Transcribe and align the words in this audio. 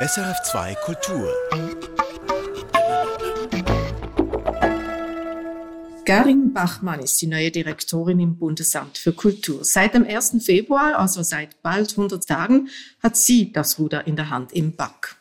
SRF2 0.00 0.76
Kultur. 0.76 1.34
Garin 6.04 6.52
Bachmann 6.52 7.00
ist 7.00 7.20
die 7.20 7.26
neue 7.26 7.50
Direktorin 7.50 8.20
im 8.20 8.36
Bundesamt 8.36 8.96
für 8.96 9.12
Kultur. 9.12 9.64
Seit 9.64 9.94
dem 9.94 10.06
1. 10.06 10.36
Februar, 10.44 10.96
also 10.96 11.24
seit 11.24 11.60
bald 11.62 11.90
100 11.90 12.24
Tagen, 12.24 12.68
hat 13.02 13.16
sie 13.16 13.52
das 13.52 13.80
Ruder 13.80 14.06
in 14.06 14.14
der 14.14 14.30
Hand 14.30 14.52
im 14.52 14.76
Back. 14.76 15.16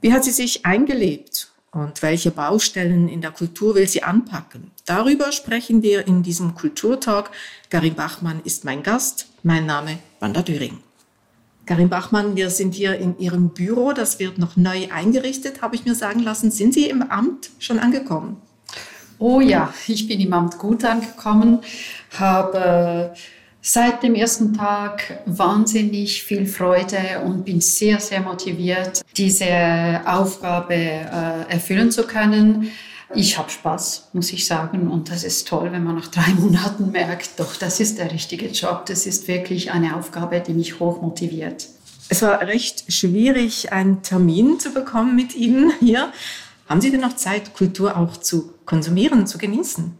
Wie 0.00 0.14
hat 0.14 0.24
sie 0.24 0.30
sich 0.30 0.64
eingelebt 0.64 1.50
und 1.70 2.00
welche 2.00 2.30
Baustellen 2.30 3.06
in 3.06 3.20
der 3.20 3.32
Kultur 3.32 3.74
will 3.74 3.86
sie 3.86 4.02
anpacken? 4.02 4.70
Darüber 4.86 5.30
sprechen 5.30 5.82
wir 5.82 6.06
in 6.06 6.22
diesem 6.22 6.54
Kulturtalk. 6.54 7.30
Garin 7.68 7.96
Bachmann 7.96 8.40
ist 8.44 8.64
mein 8.64 8.82
Gast. 8.82 9.26
Mein 9.42 9.66
Name 9.66 9.98
Wanda 10.20 10.40
Düring. 10.40 10.78
Karin 11.70 11.88
Bachmann, 11.88 12.34
wir 12.34 12.50
sind 12.50 12.74
hier 12.74 12.96
in 12.96 13.16
Ihrem 13.20 13.50
Büro. 13.50 13.92
Das 13.92 14.18
wird 14.18 14.38
noch 14.38 14.56
neu 14.56 14.88
eingerichtet, 14.92 15.62
habe 15.62 15.76
ich 15.76 15.84
mir 15.84 15.94
sagen 15.94 16.18
lassen. 16.18 16.50
Sind 16.50 16.74
Sie 16.74 16.90
im 16.90 17.00
Amt 17.00 17.50
schon 17.60 17.78
angekommen? 17.78 18.38
Oh 19.20 19.40
ja, 19.40 19.72
ich 19.86 20.08
bin 20.08 20.18
im 20.18 20.32
Amt 20.32 20.58
gut 20.58 20.84
angekommen, 20.84 21.60
habe 22.18 23.14
seit 23.62 24.02
dem 24.02 24.16
ersten 24.16 24.52
Tag 24.52 25.22
wahnsinnig 25.26 26.24
viel 26.24 26.44
Freude 26.44 27.22
und 27.24 27.44
bin 27.44 27.60
sehr, 27.60 28.00
sehr 28.00 28.20
motiviert, 28.20 29.02
diese 29.16 30.00
Aufgabe 30.04 30.74
äh, 30.74 31.52
erfüllen 31.52 31.92
zu 31.92 32.02
können. 32.02 32.72
Ich 33.14 33.36
habe 33.38 33.50
Spaß, 33.50 34.10
muss 34.12 34.32
ich 34.32 34.46
sagen. 34.46 34.88
Und 34.88 35.10
das 35.10 35.24
ist 35.24 35.48
toll, 35.48 35.72
wenn 35.72 35.84
man 35.84 35.96
nach 35.96 36.08
drei 36.08 36.30
Monaten 36.38 36.90
merkt, 36.92 37.38
doch, 37.38 37.56
das 37.56 37.80
ist 37.80 37.98
der 37.98 38.12
richtige 38.12 38.46
Job. 38.48 38.86
Das 38.86 39.06
ist 39.06 39.26
wirklich 39.28 39.72
eine 39.72 39.96
Aufgabe, 39.96 40.40
die 40.40 40.54
mich 40.54 40.78
hoch 40.78 41.02
motiviert. 41.02 41.66
Es 42.08 42.22
war 42.22 42.40
recht 42.40 42.92
schwierig, 42.92 43.72
einen 43.72 44.02
Termin 44.02 44.58
zu 44.58 44.72
bekommen 44.72 45.14
mit 45.14 45.34
Ihnen 45.34 45.72
hier. 45.80 46.12
Haben 46.68 46.80
Sie 46.80 46.90
denn 46.90 47.00
noch 47.00 47.16
Zeit, 47.16 47.54
Kultur 47.54 47.96
auch 47.96 48.16
zu 48.16 48.54
konsumieren, 48.64 49.26
zu 49.26 49.38
genießen? 49.38 49.96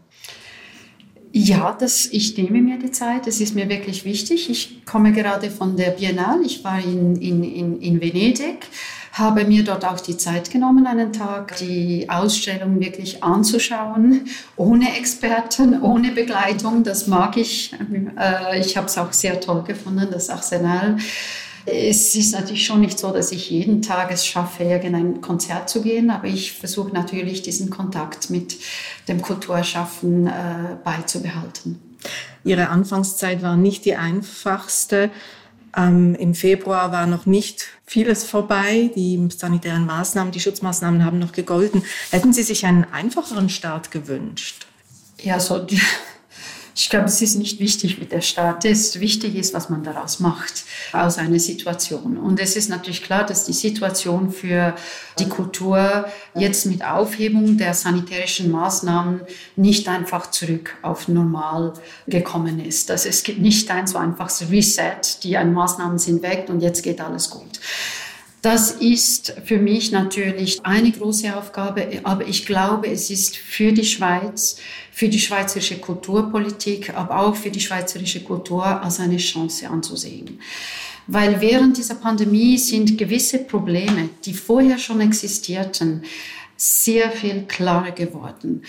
Ja, 1.33 1.75
das, 1.79 2.07
ich 2.07 2.37
nehme 2.37 2.61
mir 2.61 2.77
die 2.77 2.91
Zeit. 2.91 3.27
Das 3.27 3.39
ist 3.39 3.55
mir 3.55 3.69
wirklich 3.69 4.03
wichtig. 4.03 4.49
Ich 4.49 4.85
komme 4.85 5.13
gerade 5.13 5.49
von 5.49 5.77
der 5.77 5.91
Biennale. 5.91 6.43
Ich 6.43 6.63
war 6.63 6.79
in, 6.83 7.15
in, 7.15 7.43
in, 7.43 7.81
in 7.81 8.01
Venedig 8.01 8.67
habe 9.13 9.43
mir 9.43 9.63
dort 9.63 9.85
auch 9.85 9.99
die 9.99 10.17
Zeit 10.17 10.51
genommen, 10.51 10.87
einen 10.87 11.11
Tag 11.11 11.57
die 11.57 12.09
Ausstellung 12.09 12.79
wirklich 12.79 13.23
anzuschauen, 13.23 14.29
ohne 14.55 14.97
Experten, 14.97 15.81
ohne 15.81 16.11
Begleitung. 16.11 16.83
Das 16.83 17.07
mag 17.07 17.37
ich. 17.37 17.73
Äh, 18.17 18.59
ich 18.59 18.77
habe 18.77 18.87
es 18.87 18.97
auch 18.97 19.11
sehr 19.11 19.39
toll 19.39 19.63
gefunden, 19.63 20.07
das 20.11 20.29
Arsenal. 20.29 20.97
Es 21.65 22.15
ist 22.15 22.33
natürlich 22.33 22.65
schon 22.65 22.81
nicht 22.81 22.97
so, 22.97 23.11
dass 23.11 23.31
ich 23.31 23.49
jeden 23.51 23.81
Tag 23.81 24.11
es 24.11 24.25
schaffe, 24.25 24.63
irgendein 24.63 25.21
Konzert 25.21 25.69
zu 25.69 25.81
gehen, 25.81 26.09
aber 26.09 26.27
ich 26.27 26.53
versuche 26.53 26.91
natürlich 26.91 27.43
diesen 27.43 27.69
Kontakt 27.69 28.29
mit 28.29 28.57
dem 29.07 29.21
Kulturschaffen 29.21 30.27
äh, 30.27 30.31
beizubehalten. 30.83 31.79
Ihre 32.43 32.69
Anfangszeit 32.69 33.43
war 33.43 33.57
nicht 33.57 33.85
die 33.85 33.95
einfachste. 33.95 35.11
Ähm, 35.75 36.15
Im 36.15 36.33
Februar 36.33 36.91
war 36.91 37.07
noch 37.07 37.25
nicht 37.25 37.67
vieles 37.85 38.23
vorbei. 38.23 38.91
Die 38.95 39.27
sanitären 39.35 39.85
Maßnahmen, 39.85 40.31
die 40.31 40.39
Schutzmaßnahmen 40.39 41.05
haben 41.05 41.19
noch 41.19 41.31
gegolten. 41.31 41.83
Hätten 42.09 42.33
Sie 42.33 42.43
sich 42.43 42.65
einen 42.65 42.85
einfacheren 42.85 43.49
Start 43.49 43.91
gewünscht? 43.91 44.65
Ja, 45.21 45.39
so 45.39 45.65
ich 46.75 46.89
glaube, 46.89 47.05
es 47.05 47.21
ist 47.21 47.35
nicht 47.35 47.59
wichtig, 47.59 47.99
wie 47.99 48.05
der 48.05 48.21
Staat 48.21 48.65
ist. 48.65 48.99
Wichtig 48.99 49.35
ist, 49.35 49.53
was 49.53 49.69
man 49.69 49.83
daraus 49.83 50.19
macht, 50.19 50.63
aus 50.93 51.17
einer 51.17 51.39
Situation. 51.39 52.17
Und 52.17 52.39
es 52.39 52.55
ist 52.55 52.69
natürlich 52.69 53.03
klar, 53.03 53.25
dass 53.25 53.45
die 53.45 53.53
Situation 53.53 54.31
für 54.31 54.75
die 55.19 55.27
Kultur 55.27 56.05
jetzt 56.33 56.65
mit 56.65 56.83
Aufhebung 56.83 57.57
der 57.57 57.73
sanitärischen 57.73 58.51
Maßnahmen 58.51 59.21
nicht 59.55 59.87
einfach 59.89 60.31
zurück 60.31 60.77
auf 60.81 61.07
normal 61.07 61.73
gekommen 62.07 62.63
ist. 62.63 62.89
Dass 62.89 63.05
es 63.05 63.23
gibt 63.23 63.41
nicht 63.41 63.69
ein 63.69 63.87
so 63.87 63.97
einfaches 63.97 64.49
Reset, 64.49 65.01
die 65.23 65.37
Maßnahmen 65.37 65.97
sind 65.97 66.23
weg 66.23 66.45
und 66.47 66.61
jetzt 66.61 66.83
geht 66.83 67.01
alles 67.01 67.29
gut. 67.29 67.59
Das 68.41 68.71
ist 68.71 69.35
für 69.45 69.57
mich 69.57 69.91
natürlich 69.91 70.65
eine 70.65 70.91
große 70.91 71.35
Aufgabe, 71.37 72.01
aber 72.03 72.27
ich 72.27 72.47
glaube, 72.47 72.87
es 72.87 73.11
ist 73.11 73.37
für 73.37 73.71
die 73.71 73.85
Schweiz, 73.85 74.57
für 74.91 75.09
die 75.09 75.19
schweizerische 75.19 75.77
Kulturpolitik, 75.77 76.95
aber 76.95 77.19
auch 77.19 77.35
für 77.35 77.51
die 77.51 77.59
schweizerische 77.59 78.23
Kultur 78.23 78.65
als 78.65 78.99
eine 78.99 79.17
Chance 79.17 79.69
anzusehen. 79.69 80.39
Weil 81.05 81.39
während 81.39 81.77
dieser 81.77 81.95
Pandemie 81.95 82.57
sind 82.57 82.97
gewisse 82.97 83.39
Probleme, 83.39 84.09
die 84.25 84.33
vorher 84.33 84.79
schon 84.79 85.01
existierten, 85.01 86.03
sehr 86.57 87.11
viel 87.11 87.43
klarer 87.47 87.91
geworden. 87.91 88.63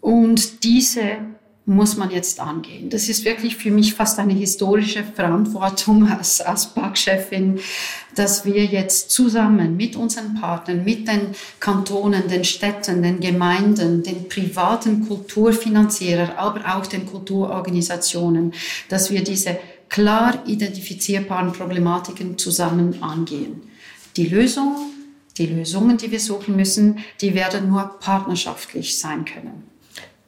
Und 0.00 0.64
diese 0.64 1.18
muss 1.66 1.96
man 1.96 2.10
jetzt 2.10 2.40
angehen. 2.40 2.90
Das 2.90 3.08
ist 3.08 3.24
wirklich 3.24 3.56
für 3.56 3.70
mich 3.70 3.94
fast 3.94 4.18
eine 4.18 4.34
historische 4.34 5.02
Verantwortung 5.02 6.06
als, 6.10 6.42
als 6.42 6.66
Parkchefin, 6.66 7.58
dass 8.14 8.44
wir 8.44 8.66
jetzt 8.66 9.10
zusammen 9.10 9.76
mit 9.76 9.96
unseren 9.96 10.34
Partnern, 10.34 10.84
mit 10.84 11.08
den 11.08 11.34
Kantonen, 11.60 12.28
den 12.28 12.44
Städten, 12.44 13.02
den 13.02 13.18
Gemeinden, 13.18 14.02
den 14.02 14.28
privaten 14.28 15.08
Kulturfinanzierern, 15.08 16.32
aber 16.36 16.76
auch 16.76 16.86
den 16.86 17.06
Kulturorganisationen, 17.06 18.52
dass 18.90 19.10
wir 19.10 19.24
diese 19.24 19.58
klar 19.88 20.42
identifizierbaren 20.46 21.52
Problematiken 21.52 22.36
zusammen 22.36 23.02
angehen. 23.02 23.62
Die 24.16 24.26
Lösung, 24.26 24.76
die 25.38 25.46
Lösungen, 25.46 25.96
die 25.96 26.10
wir 26.10 26.20
suchen 26.20 26.56
müssen, 26.56 26.98
die 27.22 27.34
werden 27.34 27.70
nur 27.70 27.98
partnerschaftlich 28.00 28.98
sein 28.98 29.24
können. 29.24 29.73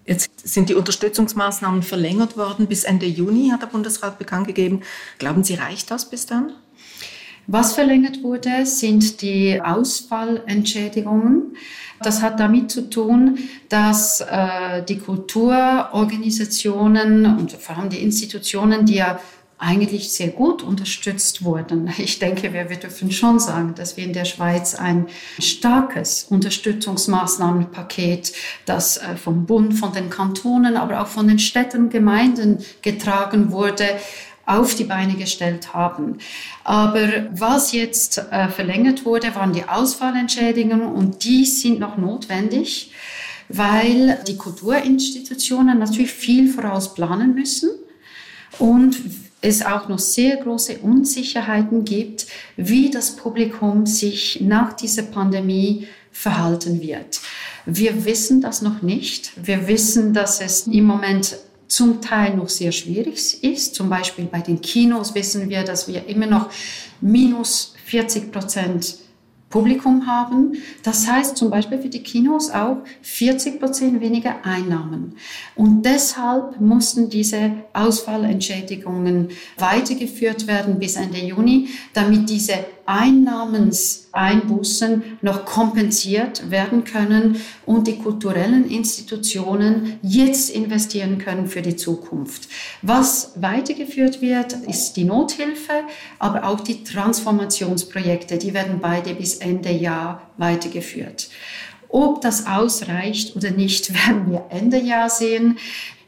Jetzt 0.07 0.49
sind 0.49 0.69
die 0.69 0.75
Unterstützungsmaßnahmen 0.75 1.83
verlängert 1.83 2.37
worden 2.37 2.69
bis 2.69 2.85
Ende 2.85 3.07
Juni, 3.07 3.51
hat 3.51 3.63
der 3.63 3.67
Bundesrat 3.67 4.19
bekannt 4.19 4.47
gegeben. 4.47 4.83
Glauben 5.19 5.43
Sie, 5.43 5.55
reicht 5.55 5.91
das 5.91 6.09
bis 6.09 6.27
dann? 6.27 6.53
Was 7.49 7.75
verlängert 7.75 8.23
wurde, 8.23 8.65
sind 8.67 9.23
die 9.23 9.61
Ausfallentschädigungen. 9.63 11.57
Das 12.03 12.21
hat 12.21 12.41
damit 12.41 12.73
zu 12.73 12.91
tun, 12.91 13.39
dass 13.69 14.21
äh, 14.21 14.83
die 14.83 14.99
Kulturorganisationen 14.99 17.39
und 17.39 17.53
vor 17.53 17.79
allem 17.79 17.89
die 17.89 18.03
Institutionen, 18.03 18.85
die 18.85 18.97
ja 18.97 19.21
eigentlich 19.59 20.11
sehr 20.11 20.29
gut 20.29 20.63
unterstützt 20.63 21.45
wurden. 21.45 21.91
Ich 21.99 22.19
denke, 22.19 22.53
wir, 22.53 22.65
dürfen 22.65 23.11
schon 23.11 23.41
sagen, 23.41 23.75
dass 23.75 23.97
wir 23.97 24.05
in 24.05 24.13
der 24.13 24.27
Schweiz 24.27 24.75
ein 24.75 25.07
starkes 25.39 26.25
Unterstützungsmaßnahmenpaket, 26.25 28.33
das 28.67 28.99
äh, 28.99 29.17
vom 29.17 29.47
Bund, 29.47 29.75
von 29.75 29.93
den 29.93 30.11
Kantonen, 30.11 30.77
aber 30.77 31.01
auch 31.01 31.07
von 31.07 31.27
den 31.27 31.39
Städten 31.39 31.89
Gemeinden 31.89 32.59
getragen 32.83 33.51
wurde, 33.51 33.87
auf 34.45 34.75
die 34.77 34.85
Beine 34.85 35.15
gestellt 35.15 35.73
haben. 35.75 36.19
Aber 36.63 37.09
was 37.33 37.73
jetzt 37.73 38.19
äh, 38.19 38.49
verlängert 38.49 39.05
wurde, 39.05 39.35
waren 39.35 39.53
die 39.53 39.65
Ausfallentschädigungen 39.65 40.87
und 40.87 41.25
die 41.25 41.45
sind 41.45 41.81
noch 41.81 41.97
notwendig, 41.97 42.93
weil 43.49 44.23
die 44.27 44.37
Kulturinstitutionen 44.37 45.79
natürlich 45.79 46.13
viel 46.13 46.49
voraus 46.49 46.95
planen 46.95 47.35
müssen 47.35 47.71
und 48.59 48.97
es 49.47 49.65
auch 49.65 49.89
noch 49.89 49.99
sehr 49.99 50.37
große 50.37 50.79
Unsicherheiten 50.79 51.85
gibt, 51.85 52.27
wie 52.57 52.91
das 52.91 53.17
Publikum 53.17 53.87
sich 53.87 54.41
nach 54.41 54.73
dieser 54.73 55.03
Pandemie 55.03 55.87
verhalten 56.11 56.81
wird. 56.81 57.21
Wir 57.65 58.05
wissen 58.05 58.41
das 58.41 58.63
noch 58.63 58.83
nicht. 58.83 59.33
Wir 59.37 59.69
wissen, 59.69 60.13
dass 60.13 60.41
es 60.41 60.67
im 60.67 60.85
Moment 60.85 61.37
zum 61.69 62.01
Teil 62.01 62.37
noch 62.37 62.49
sehr 62.49 62.73
schwierig 62.73 63.43
ist. 63.43 63.75
Zum 63.75 63.89
Beispiel 63.89 64.27
bei 64.27 64.41
den 64.41 64.61
Kinos 64.61 65.15
wissen 65.15 65.49
wir, 65.49 65.63
dass 65.65 65.89
wir 65.89 66.07
immer 66.07 66.27
noch 66.27 66.51
minus 67.01 67.75
40 67.87 68.33
Prozent 68.33 68.97
Publikum 69.57 70.07
haben. 70.07 70.59
Das 70.83 71.09
heißt 71.09 71.35
zum 71.35 71.49
Beispiel 71.49 71.79
für 71.79 71.89
die 71.89 72.03
Kinos 72.03 72.51
auch 72.51 72.77
40 73.01 73.59
Prozent 73.59 74.03
weniger 74.03 74.45
Einnahmen. 74.45 75.17
Und 75.55 75.83
deshalb 75.83 76.61
mussten 76.61 77.09
diese 77.09 77.53
Ausfallentschädigungen 77.73 79.31
weitergeführt 79.57 80.47
werden 80.47 80.79
bis 80.79 80.97
Ende 80.97 81.21
Juni, 81.21 81.69
damit 81.95 82.29
diese 82.29 82.67
Einnahmenseinbußen 82.87 85.19
noch 85.21 85.45
kompensiert 85.45 86.51
werden 86.51 86.85
können 86.85 87.41
und 87.65 87.87
die 87.87 87.99
kulturellen 87.99 88.69
Institutionen 88.71 89.99
jetzt 90.03 90.51
investieren 90.51 91.19
können 91.19 91.47
für 91.47 91.63
die 91.63 91.77
Zukunft. 91.77 92.49
Was 92.83 93.33
weitergeführt 93.37 94.21
wird, 94.23 94.53
ist 94.53 94.95
die 94.95 95.05
Nothilfe, 95.05 95.85
aber 96.19 96.45
auch 96.45 96.61
die 96.61 96.85
Transformationsprojekte. 96.85 98.39
Die 98.39 98.55
werden 98.55 98.79
beide 98.81 99.15
bis 99.15 99.37
Ende 99.37 99.71
Jahr 99.71 100.23
weitergeführt. 100.37 101.29
Ob 101.89 102.21
das 102.21 102.47
ausreicht 102.47 103.37
oder 103.37 103.51
nicht, 103.51 103.93
werden 104.07 104.31
wir 104.31 104.47
Ende 104.51 104.81
Jahr 104.81 105.11
sehen. 105.11 105.59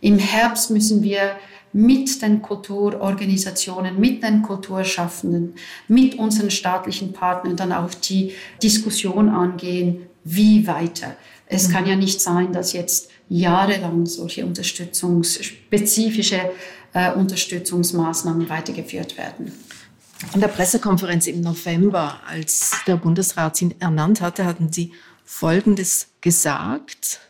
Im 0.00 0.18
Herbst 0.18 0.70
müssen 0.70 1.02
wir 1.02 1.32
mit 1.78 2.20
den 2.22 2.42
Kulturorganisationen, 2.42 4.00
mit 4.00 4.24
den 4.24 4.42
Kulturschaffenden, 4.42 5.54
mit 5.86 6.18
unseren 6.18 6.50
staatlichen 6.50 7.12
Partnern 7.12 7.54
dann 7.54 7.70
auch 7.70 7.94
die 7.94 8.32
Diskussion 8.60 9.28
angehen, 9.28 10.08
wie 10.24 10.66
weiter. 10.66 11.14
Es 11.46 11.68
mhm. 11.68 11.72
kann 11.72 11.86
ja 11.86 11.94
nicht 11.94 12.20
sein, 12.20 12.52
dass 12.52 12.72
jetzt 12.72 13.12
jahrelang 13.28 14.06
solche 14.06 14.44
unterstützungsspezifische 14.44 16.50
äh, 16.94 17.12
Unterstützungsmaßnahmen 17.12 18.48
weitergeführt 18.48 19.16
werden. 19.16 19.52
In 20.34 20.40
der 20.40 20.48
Pressekonferenz 20.48 21.28
im 21.28 21.42
November, 21.42 22.18
als 22.26 22.72
der 22.88 22.96
Bundesrat 22.96 23.56
Sie 23.56 23.76
ernannt 23.78 24.20
hatte, 24.20 24.46
hatten 24.46 24.72
Sie 24.72 24.90
Folgendes 25.24 26.08
gesagt. 26.22 27.20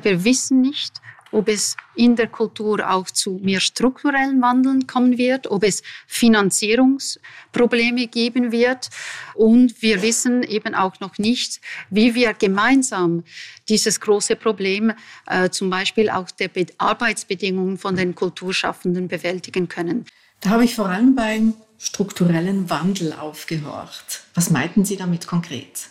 Wir 0.00 0.22
wissen 0.22 0.60
nicht, 0.60 0.92
ob 1.32 1.48
es 1.48 1.76
in 1.94 2.16
der 2.16 2.28
Kultur 2.28 2.90
auch 2.90 3.10
zu 3.10 3.40
mehr 3.42 3.60
strukturellen 3.60 4.40
Wandeln 4.40 4.86
kommen 4.86 5.18
wird, 5.18 5.50
ob 5.50 5.64
es 5.64 5.82
Finanzierungsprobleme 6.06 8.06
geben 8.06 8.52
wird. 8.52 8.90
Und 9.34 9.82
wir 9.82 10.02
wissen 10.02 10.42
eben 10.42 10.74
auch 10.74 11.00
noch 11.00 11.18
nicht, 11.18 11.60
wie 11.90 12.14
wir 12.14 12.34
gemeinsam 12.34 13.24
dieses 13.68 14.00
große 14.00 14.36
Problem, 14.36 14.92
äh, 15.26 15.50
zum 15.50 15.70
Beispiel 15.70 16.10
auch 16.10 16.30
der 16.30 16.48
Be 16.48 16.66
Arbeitsbedingungen 16.78 17.78
von 17.78 17.96
den 17.96 18.14
Kulturschaffenden 18.14 19.08
bewältigen 19.08 19.68
können. 19.68 20.04
Da 20.40 20.50
habe 20.50 20.64
ich 20.64 20.74
vor 20.74 20.88
allem 20.88 21.14
beim 21.14 21.54
strukturellen 21.78 22.68
Wandel 22.68 23.12
aufgehorcht. 23.12 24.24
Was 24.34 24.50
meinten 24.50 24.84
Sie 24.84 24.96
damit 24.96 25.26
konkret? 25.26 25.88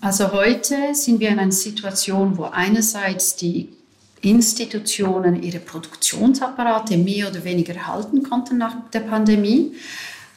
Also 0.00 0.32
heute 0.32 0.94
sind 0.94 1.20
wir 1.20 1.28
in 1.28 1.38
einer 1.38 1.52
Situation, 1.52 2.36
wo 2.36 2.44
einerseits 2.44 3.36
die 3.36 3.68
Institutionen 4.22 5.42
ihre 5.42 5.58
Produktionsapparate 5.58 6.96
mehr 6.96 7.28
oder 7.28 7.44
weniger 7.44 7.74
erhalten 7.74 8.22
konnten 8.22 8.58
nach 8.58 8.90
der 8.90 9.00
Pandemie. 9.00 9.72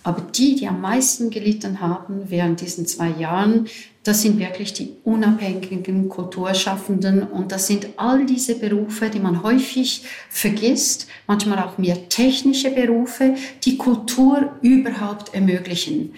Aber 0.04 0.22
die, 0.22 0.56
die 0.56 0.68
am 0.68 0.82
meisten 0.82 1.32
gelitten 1.32 1.82
haben 1.82 2.26
während 2.28 2.62
diesen 2.62 2.86
zwei 2.86 3.10
Jahren, 3.10 3.68
das 4.04 4.22
sind 4.22 4.38
wirklich 4.38 4.72
die 4.74 4.92
unabhängigen 5.04 6.10
Kulturschaffenden 6.10 7.24
und 7.24 7.52
das 7.52 7.66
sind 7.66 7.88
all 7.98 8.24
diese 8.28 8.54
Berufe, 8.54 9.10
die 9.10 9.20
man 9.20 9.42
häufig 9.42 10.04
vergisst, 10.30 11.08
manchmal 11.26 11.58
auch 11.58 11.80
mehr 11.80 12.08
technische 12.08 12.70
Berufe, 12.70 13.34
die 13.64 13.78
Kultur 13.78 14.52
überhaupt 14.62 15.34
ermöglichen. 15.34 16.14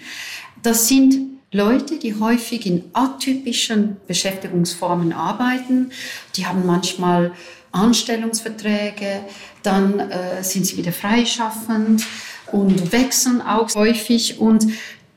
Das 0.62 0.86
sind 0.86 1.14
Leute, 1.50 1.98
die 1.98 2.14
häufig 2.14 2.66
in 2.66 2.84
atypischen 2.92 3.96
Beschäftigungsformen 4.06 5.14
arbeiten, 5.14 5.92
die 6.36 6.44
haben 6.44 6.66
manchmal 6.66 7.32
Anstellungsverträge, 7.72 9.20
dann 9.62 9.98
äh, 9.98 10.42
sind 10.42 10.66
sie 10.66 10.76
wieder 10.76 10.92
freischaffend 10.92 12.04
und 12.52 12.92
wechseln 12.92 13.42
auch 13.42 13.74
häufig. 13.74 14.38
Und 14.38 14.66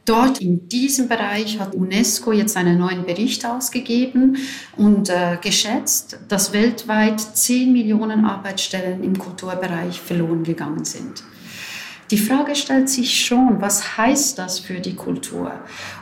dort 0.06 0.40
in 0.40 0.68
diesem 0.68 1.08
Bereich 1.08 1.60
hat 1.60 1.74
UNESCO 1.74 2.32
jetzt 2.32 2.58
einen 2.58 2.78
neuen 2.78 3.06
Bericht 3.06 3.46
ausgegeben 3.46 4.38
und 4.76 5.10
äh, 5.10 5.38
geschätzt, 5.42 6.20
dass 6.28 6.54
weltweit 6.54 7.20
10 7.20 7.72
Millionen 7.72 8.26
Arbeitsstellen 8.26 9.04
im 9.04 9.18
Kulturbereich 9.18 10.00
verloren 10.00 10.44
gegangen 10.44 10.86
sind. 10.86 11.24
Die 12.10 12.18
Frage 12.18 12.56
stellt 12.56 12.90
sich 12.90 13.26
schon, 13.26 13.62
was 13.62 13.98
heißt 13.98 14.38
das 14.38 14.60
für 14.60 14.82
die 14.82 14.96
Kultur? 14.96 15.54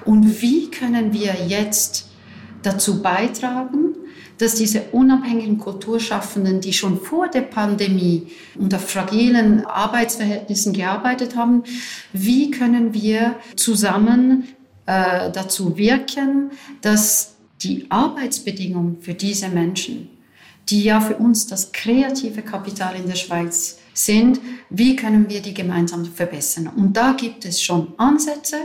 Und 0.05 0.41
wie 0.41 0.71
können 0.71 1.13
wir 1.13 1.35
jetzt 1.47 2.07
dazu 2.63 3.03
beitragen, 3.03 3.95
dass 4.39 4.55
diese 4.55 4.83
unabhängigen 4.91 5.59
Kulturschaffenden, 5.59 6.61
die 6.61 6.73
schon 6.73 6.99
vor 6.99 7.27
der 7.27 7.41
Pandemie 7.41 8.27
unter 8.57 8.79
fragilen 8.79 9.65
Arbeitsverhältnissen 9.65 10.73
gearbeitet 10.73 11.35
haben, 11.35 11.63
wie 12.13 12.49
können 12.49 12.93
wir 12.93 13.35
zusammen 13.55 14.47
äh, 14.85 15.29
dazu 15.31 15.77
wirken, 15.77 16.51
dass 16.81 17.35
die 17.61 17.85
Arbeitsbedingungen 17.89 19.01
für 19.01 19.13
diese 19.13 19.49
Menschen, 19.49 20.09
die 20.69 20.83
ja 20.83 21.01
für 21.01 21.17
uns 21.17 21.45
das 21.45 21.73
kreative 21.73 22.41
Kapital 22.41 22.95
in 22.95 23.07
der 23.07 23.15
Schweiz 23.15 23.79
sind, 23.93 24.39
wie 24.69 24.95
können 24.95 25.29
wir 25.29 25.41
die 25.41 25.53
gemeinsam 25.53 26.05
verbessern. 26.05 26.71
Und 26.73 26.95
da 26.95 27.11
gibt 27.11 27.43
es 27.43 27.61
schon 27.61 27.93
Ansätze, 27.97 28.57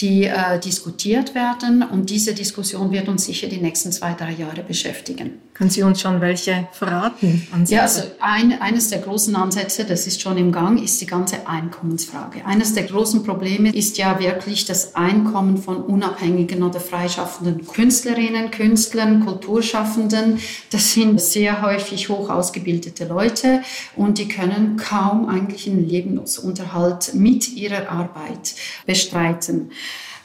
die 0.00 0.24
äh, 0.24 0.60
diskutiert 0.60 1.34
werden 1.34 1.82
und 1.82 2.10
diese 2.10 2.34
Diskussion 2.34 2.92
wird 2.92 3.08
uns 3.08 3.24
sicher 3.24 3.48
die 3.48 3.58
nächsten 3.58 3.90
zwei, 3.90 4.14
drei 4.14 4.32
Jahre 4.32 4.62
beschäftigen. 4.62 5.40
Können 5.58 5.70
Sie 5.70 5.82
uns 5.82 6.00
schon 6.00 6.20
welche 6.20 6.68
verraten? 6.70 7.44
Ansätze? 7.50 7.74
Ja, 7.74 7.82
also 7.82 8.02
ein, 8.20 8.60
eines 8.62 8.90
der 8.90 9.00
großen 9.00 9.34
Ansätze, 9.34 9.84
das 9.84 10.06
ist 10.06 10.20
schon 10.22 10.38
im 10.38 10.52
Gang, 10.52 10.80
ist 10.80 11.00
die 11.00 11.06
ganze 11.06 11.48
Einkommensfrage. 11.48 12.46
Eines 12.46 12.74
der 12.74 12.84
großen 12.84 13.24
Probleme 13.24 13.74
ist 13.74 13.98
ja 13.98 14.20
wirklich 14.20 14.66
das 14.66 14.94
Einkommen 14.94 15.58
von 15.58 15.78
unabhängigen 15.82 16.62
oder 16.62 16.78
freischaffenden 16.78 17.66
Künstlerinnen, 17.66 18.52
Künstlern, 18.52 19.24
Kulturschaffenden. 19.24 20.38
Das 20.70 20.92
sind 20.92 21.20
sehr 21.20 21.60
häufig 21.60 22.08
hoch 22.08 22.30
ausgebildete 22.30 23.06
Leute 23.06 23.62
und 23.96 24.18
die 24.18 24.28
können 24.28 24.76
kaum 24.76 25.28
eigentlich 25.28 25.66
einen 25.68 25.88
Lebensunterhalt 25.88 27.14
mit 27.14 27.48
ihrer 27.48 27.90
Arbeit 27.90 28.54
bestreiten. 28.86 29.72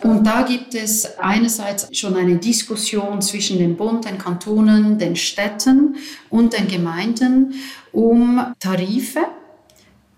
Und 0.03 0.25
da 0.25 0.41
gibt 0.41 0.75
es 0.75 1.17
einerseits 1.17 1.97
schon 1.97 2.15
eine 2.17 2.35
Diskussion 2.35 3.21
zwischen 3.21 3.57
dem 3.57 3.77
Bund, 3.77 4.03
den 4.03 4.17
Kantonen, 4.17 4.97
den 4.97 5.15
Städten 5.15 5.95
und 6.29 6.51
den 6.51 6.67
Gemeinden 6.67 7.53
um 7.93 8.53
Tarife, 8.59 9.21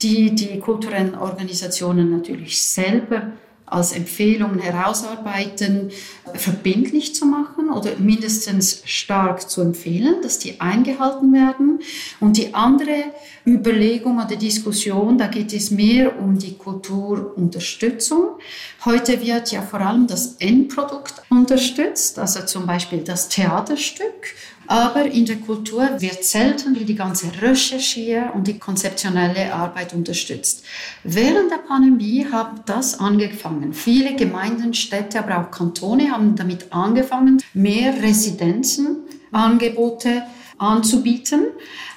die 0.01 0.33
die 0.33 0.59
kulturellen 0.59 1.13
Organisationen 1.13 2.09
natürlich 2.09 2.59
selber 2.59 3.33
als 3.65 3.93
Empfehlungen 3.93 4.59
herausarbeiten, 4.59 5.89
verbindlich 6.33 7.15
zu 7.15 7.25
machen 7.25 7.69
oder 7.69 7.91
mindestens 7.97 8.81
stark 8.85 9.49
zu 9.49 9.61
empfehlen, 9.61 10.21
dass 10.21 10.37
die 10.37 10.61
eingehalten 10.61 11.33
werden. 11.33 11.79
Und 12.19 12.37
die 12.37 12.53
andere 12.53 13.05
Überlegung 13.45 14.17
oder 14.17 14.35
Diskussion, 14.35 15.17
da 15.17 15.27
geht 15.27 15.51
es 15.53 15.71
mehr 15.71 16.19
um 16.19 16.37
die 16.37 16.57
Kulturunterstützung. 16.57 18.37
Heute 18.85 19.21
wird 19.21 19.51
ja 19.51 19.61
vor 19.61 19.81
allem 19.81 20.05
das 20.05 20.35
Endprodukt 20.37 21.23
unterstützt, 21.29 22.19
also 22.19 22.41
zum 22.45 22.67
Beispiel 22.67 22.99
das 22.99 23.29
Theaterstück 23.29 24.35
aber 24.67 25.05
in 25.05 25.25
der 25.25 25.37
Kultur 25.37 25.89
wird 25.99 26.23
selten 26.23 26.73
die 26.73 26.95
ganze 26.95 27.27
Recherchier- 27.41 28.31
und 28.33 28.47
die 28.47 28.59
konzeptionelle 28.59 29.53
Arbeit 29.53 29.93
unterstützt. 29.93 30.65
Während 31.03 31.51
der 31.51 31.57
Pandemie 31.57 32.25
hat 32.31 32.67
das 32.67 32.99
angefangen. 32.99 33.73
Viele 33.73 34.15
Gemeinden, 34.15 34.73
Städte, 34.73 35.19
aber 35.19 35.39
auch 35.39 35.51
Kantone 35.51 36.11
haben 36.11 36.35
damit 36.35 36.71
angefangen, 36.71 37.41
mehr 37.53 37.93
Residenzen, 38.01 38.97
Angebote 39.31 40.23
anzubieten, 40.57 41.47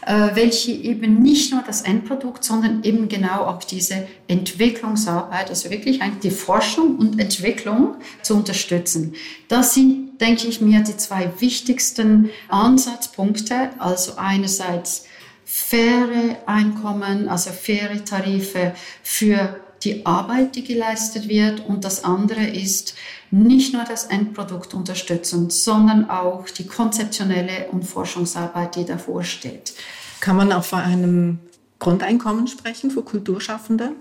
welche 0.07 0.73
eben 0.73 1.21
nicht 1.23 1.53
nur 1.53 1.63
das 1.63 1.83
Endprodukt, 1.83 2.45
sondern 2.45 2.83
eben 2.85 3.09
genau 3.09 3.45
auch 3.45 3.63
diese 3.63 4.07
Entwicklungsarbeit, 4.27 5.51
also 5.51 5.71
wirklich 5.71 6.01
eigentlich 6.03 6.33
die 6.33 6.37
Forschung 6.37 6.97
und 6.97 7.21
Entwicklung 7.21 7.97
zu 8.23 8.37
unterstützen. 8.37 9.15
Das 9.49 9.75
sind, 9.75 10.21
denke 10.21 10.47
ich 10.47 10.61
mir, 10.61 10.81
die 10.81 10.97
zwei 10.97 11.31
wichtigsten 11.41 12.31
Ansatzpunkte. 12.49 13.71
Also 13.79 14.13
einerseits 14.17 15.05
faire 15.45 16.37
Einkommen, 16.47 17.29
also 17.29 17.51
faire 17.51 18.05
Tarife 18.05 18.75
für 19.03 19.61
die 19.85 20.05
Arbeit, 20.07 20.57
die 20.57 20.65
geleistet 20.65 21.29
wird. 21.29 21.65
Und 21.67 21.85
das 21.85 22.05
andere 22.05 22.45
ist 22.45 22.95
nicht 23.31 23.73
nur 23.73 23.85
das 23.85 24.05
Endprodukt 24.05 24.75
unterstützen, 24.75 25.51
sondern 25.51 26.09
auch 26.11 26.49
die 26.49 26.67
konzeptionelle 26.67 27.69
und 27.71 27.85
Forschungsarbeit, 27.85 28.77
die 28.77 28.85
davor 28.85 29.25
steht. 29.25 29.75
Kann 30.21 30.37
man 30.37 30.53
auch 30.53 30.65
von 30.65 30.81
einem 30.81 31.39
Grundeinkommen 31.79 32.47
sprechen 32.49 32.91
für 32.91 33.03
Kulturschaffende? 33.03 33.93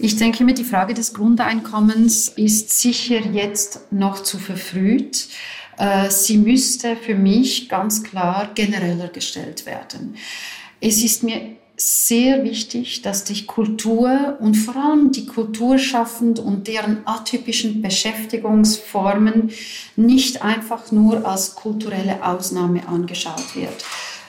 Ich 0.00 0.16
denke 0.16 0.44
mir, 0.44 0.54
die 0.54 0.64
Frage 0.64 0.94
des 0.94 1.12
Grundeinkommens 1.12 2.28
ist 2.28 2.80
sicher 2.80 3.18
jetzt 3.18 3.92
noch 3.92 4.22
zu 4.22 4.38
verfrüht. 4.38 5.28
Äh, 5.76 6.10
sie 6.10 6.38
müsste 6.38 6.96
für 6.96 7.16
mich 7.16 7.68
ganz 7.68 8.04
klar 8.04 8.50
genereller 8.54 9.08
gestellt 9.08 9.66
werden. 9.66 10.14
Es 10.80 11.02
ist 11.02 11.24
mir 11.24 11.56
sehr 11.80 12.42
wichtig, 12.42 13.02
dass 13.02 13.22
die 13.22 13.46
Kultur 13.46 14.36
und 14.40 14.56
vor 14.56 14.76
allem 14.76 15.12
die 15.12 15.26
Kulturschaffenden 15.26 16.44
und 16.44 16.66
deren 16.66 17.02
atypischen 17.06 17.80
Beschäftigungsformen 17.82 19.50
nicht 19.94 20.42
einfach 20.42 20.90
nur 20.90 21.24
als 21.24 21.54
kulturelle 21.54 22.24
Ausnahme 22.24 22.86
angeschaut 22.88 23.54
wird. 23.54 23.84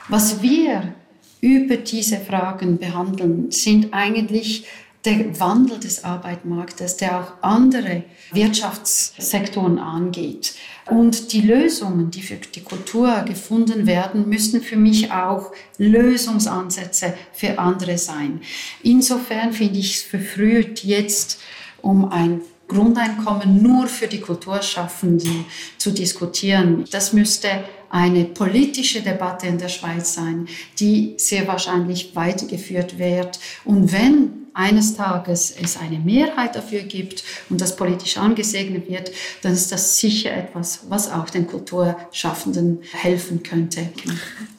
Was 0.09 0.41
wir 0.43 0.93
über 1.41 1.77
diese 1.77 2.17
Fragen 2.17 2.77
behandeln, 2.77 3.51
sind 3.51 3.93
eigentlich 3.93 4.65
der 5.05 5.39
Wandel 5.39 5.79
des 5.79 6.03
Arbeitsmarktes, 6.03 6.97
der 6.97 7.19
auch 7.19 7.33
andere 7.41 8.03
Wirtschaftssektoren 8.31 9.79
angeht. 9.79 10.55
Und 10.89 11.31
die 11.31 11.41
Lösungen, 11.41 12.11
die 12.11 12.21
für 12.21 12.35
die 12.35 12.63
Kultur 12.63 13.23
gefunden 13.25 13.85
werden, 13.85 14.27
müssen 14.27 14.61
für 14.61 14.75
mich 14.75 15.11
auch 15.11 15.51
Lösungsansätze 15.77 17.13
für 17.31 17.59
andere 17.59 17.97
sein. 17.97 18.41
Insofern 18.83 19.53
finde 19.53 19.79
ich 19.79 19.95
es 19.95 20.01
verfrüht, 20.01 20.83
jetzt 20.83 21.39
um 21.81 22.11
ein 22.11 22.41
Grundeinkommen 22.69 23.61
nur 23.61 23.87
für 23.87 24.07
die 24.07 24.21
Kulturschaffenden 24.21 25.45
zu 25.77 25.91
diskutieren. 25.91 26.85
Das 26.91 27.11
müsste 27.11 27.49
eine 27.89 28.25
politische 28.25 29.01
Debatte 29.01 29.47
in 29.47 29.57
der 29.57 29.69
Schweiz 29.69 30.13
sein, 30.13 30.47
die 30.79 31.15
sehr 31.17 31.47
wahrscheinlich 31.47 32.15
weitergeführt 32.15 32.97
wird. 32.99 33.39
Und 33.65 33.91
wenn 33.91 34.39
eines 34.53 34.95
Tages 34.95 35.53
es 35.61 35.77
eine 35.77 35.99
Mehrheit 35.99 36.55
dafür 36.55 36.81
gibt 36.81 37.23
und 37.49 37.61
das 37.61 37.75
politisch 37.75 38.17
angesegnet 38.17 38.89
wird, 38.89 39.11
dann 39.41 39.53
ist 39.53 39.71
das 39.71 39.97
sicher 39.97 40.31
etwas, 40.31 40.81
was 40.89 41.11
auch 41.11 41.29
den 41.29 41.47
Kulturschaffenden 41.47 42.79
helfen 42.91 43.41
könnte. 43.41 43.89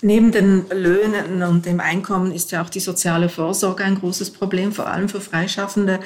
Neben 0.01 0.33
den 0.33 0.65
Löhnen 0.71 1.43
und 1.43 1.67
dem 1.67 1.81
Einkommen 1.81 2.33
ist 2.33 2.51
ja 2.51 2.63
auch 2.63 2.71
die 2.71 2.81
soziale 2.81 3.29
Vorsorge 3.29 3.85
ein 3.85 3.97
großes 3.97 4.31
Problem, 4.31 4.73
vor 4.73 4.87
allem 4.87 5.09
für 5.09 5.21
Freischaffende. 5.21 6.01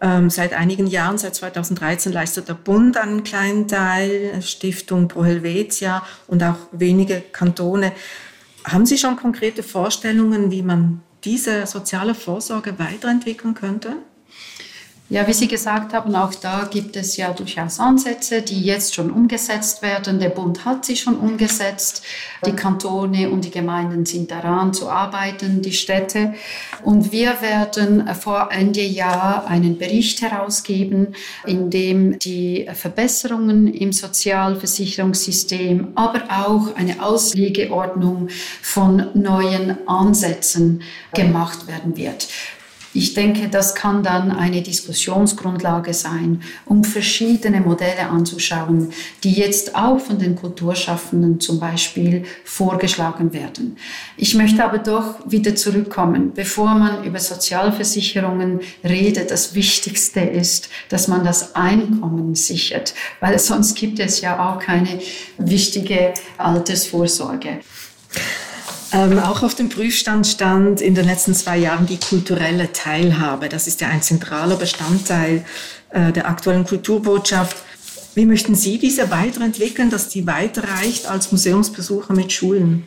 Ähm, 0.00 0.30
seit 0.30 0.52
einigen 0.52 0.86
Jahren, 0.86 1.18
seit 1.18 1.34
2013, 1.34 2.12
leistet 2.12 2.48
der 2.48 2.54
Bund 2.54 2.96
einen 2.96 3.24
kleinen 3.24 3.66
Teil, 3.66 4.42
Stiftung 4.42 5.08
Pro 5.08 5.24
Helvetia 5.24 6.02
und 6.26 6.42
auch 6.42 6.56
wenige 6.72 7.22
Kantone. 7.32 7.92
Haben 8.64 8.84
Sie 8.84 8.98
schon 8.98 9.16
konkrete 9.16 9.62
Vorstellungen, 9.62 10.50
wie 10.50 10.62
man 10.62 11.02
diese 11.24 11.66
soziale 11.66 12.14
Vorsorge 12.14 12.78
weiterentwickeln 12.78 13.54
könnte? 13.54 13.96
Ja, 15.08 15.24
wie 15.28 15.32
Sie 15.32 15.46
gesagt 15.46 15.92
haben, 15.92 16.16
auch 16.16 16.34
da 16.34 16.68
gibt 16.68 16.96
es 16.96 17.16
ja 17.16 17.32
durchaus 17.32 17.78
Ansätze, 17.78 18.42
die 18.42 18.60
jetzt 18.60 18.92
schon 18.92 19.12
umgesetzt 19.12 19.80
werden. 19.80 20.18
Der 20.18 20.30
Bund 20.30 20.64
hat 20.64 20.84
sie 20.84 20.96
schon 20.96 21.16
umgesetzt. 21.16 22.02
Die 22.44 22.50
Kantone 22.50 23.30
und 23.30 23.44
die 23.44 23.52
Gemeinden 23.52 24.04
sind 24.04 24.32
daran 24.32 24.74
zu 24.74 24.90
arbeiten, 24.90 25.62
die 25.62 25.74
Städte. 25.74 26.34
Und 26.82 27.12
wir 27.12 27.40
werden 27.40 28.12
vor 28.16 28.48
Ende 28.50 28.82
Jahr 28.82 29.46
einen 29.46 29.78
Bericht 29.78 30.22
herausgeben, 30.22 31.14
in 31.46 31.70
dem 31.70 32.18
die 32.18 32.68
Verbesserungen 32.74 33.72
im 33.72 33.92
Sozialversicherungssystem, 33.92 35.92
aber 35.94 36.24
auch 36.30 36.74
eine 36.74 37.00
Auslegeordnung 37.00 38.26
von 38.60 39.06
neuen 39.14 39.86
Ansätzen 39.86 40.82
gemacht 41.14 41.68
werden 41.68 41.96
wird. 41.96 42.26
Ich 42.96 43.12
denke, 43.12 43.48
das 43.50 43.74
kann 43.74 44.02
dann 44.02 44.32
eine 44.32 44.62
Diskussionsgrundlage 44.62 45.92
sein, 45.92 46.40
um 46.64 46.82
verschiedene 46.82 47.60
Modelle 47.60 48.08
anzuschauen, 48.08 48.90
die 49.22 49.32
jetzt 49.32 49.76
auch 49.76 49.98
von 50.00 50.18
den 50.18 50.34
Kulturschaffenden 50.34 51.38
zum 51.38 51.60
Beispiel 51.60 52.24
vorgeschlagen 52.44 53.34
werden. 53.34 53.76
Ich 54.16 54.34
möchte 54.34 54.64
aber 54.64 54.78
doch 54.78 55.30
wieder 55.30 55.54
zurückkommen. 55.54 56.32
Bevor 56.34 56.74
man 56.74 57.04
über 57.04 57.18
Sozialversicherungen 57.18 58.60
redet, 58.82 59.30
das 59.30 59.54
Wichtigste 59.54 60.20
ist, 60.20 60.70
dass 60.88 61.06
man 61.06 61.22
das 61.22 61.54
Einkommen 61.54 62.34
sichert, 62.34 62.94
weil 63.20 63.38
sonst 63.38 63.76
gibt 63.76 63.98
es 63.98 64.22
ja 64.22 64.40
auch 64.48 64.58
keine 64.58 65.00
wichtige 65.36 66.14
Altersvorsorge. 66.38 67.58
Ähm, 68.92 69.18
auch 69.18 69.42
auf 69.42 69.54
dem 69.54 69.68
Prüfstand 69.68 70.26
stand 70.26 70.80
in 70.80 70.94
den 70.94 71.06
letzten 71.06 71.34
zwei 71.34 71.58
Jahren 71.58 71.86
die 71.86 71.98
kulturelle 71.98 72.72
Teilhabe. 72.72 73.48
Das 73.48 73.66
ist 73.66 73.80
ja 73.80 73.88
ein 73.88 74.02
zentraler 74.02 74.56
Bestandteil 74.56 75.44
äh, 75.90 76.12
der 76.12 76.28
aktuellen 76.28 76.64
Kulturbotschaft. 76.64 77.56
Wie 78.14 78.24
möchten 78.24 78.54
Sie 78.54 78.78
diese 78.78 79.10
weiterentwickeln, 79.10 79.90
dass 79.90 80.08
die 80.08 80.26
weiterreicht 80.26 81.06
als 81.06 81.32
Museumsbesucher 81.32 82.14
mit 82.14 82.32
Schulen? 82.32 82.86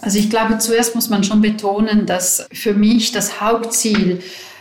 Also 0.00 0.18
ich 0.18 0.30
glaube, 0.30 0.58
zuerst 0.58 0.94
muss 0.94 1.08
man 1.08 1.24
schon 1.24 1.40
betonen, 1.40 2.06
dass 2.06 2.46
für 2.52 2.74
mich 2.74 3.10
das 3.10 3.40
Hauptziel 3.40 4.20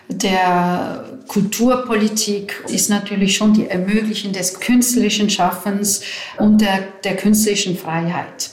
der 0.10 1.04
Kulturpolitik 1.27 2.63
ist 2.70 2.89
natürlich 2.89 3.36
schon 3.36 3.54
die 3.54 3.68
Ermöglichung 3.68 4.32
des 4.32 4.60
künstlerischen 4.60 5.30
Schaffens 5.30 6.01
und 6.38 6.62
der, 6.62 6.88
der 7.04 7.18
künstlerischen 7.18 7.77
Freiheit. 7.77 8.51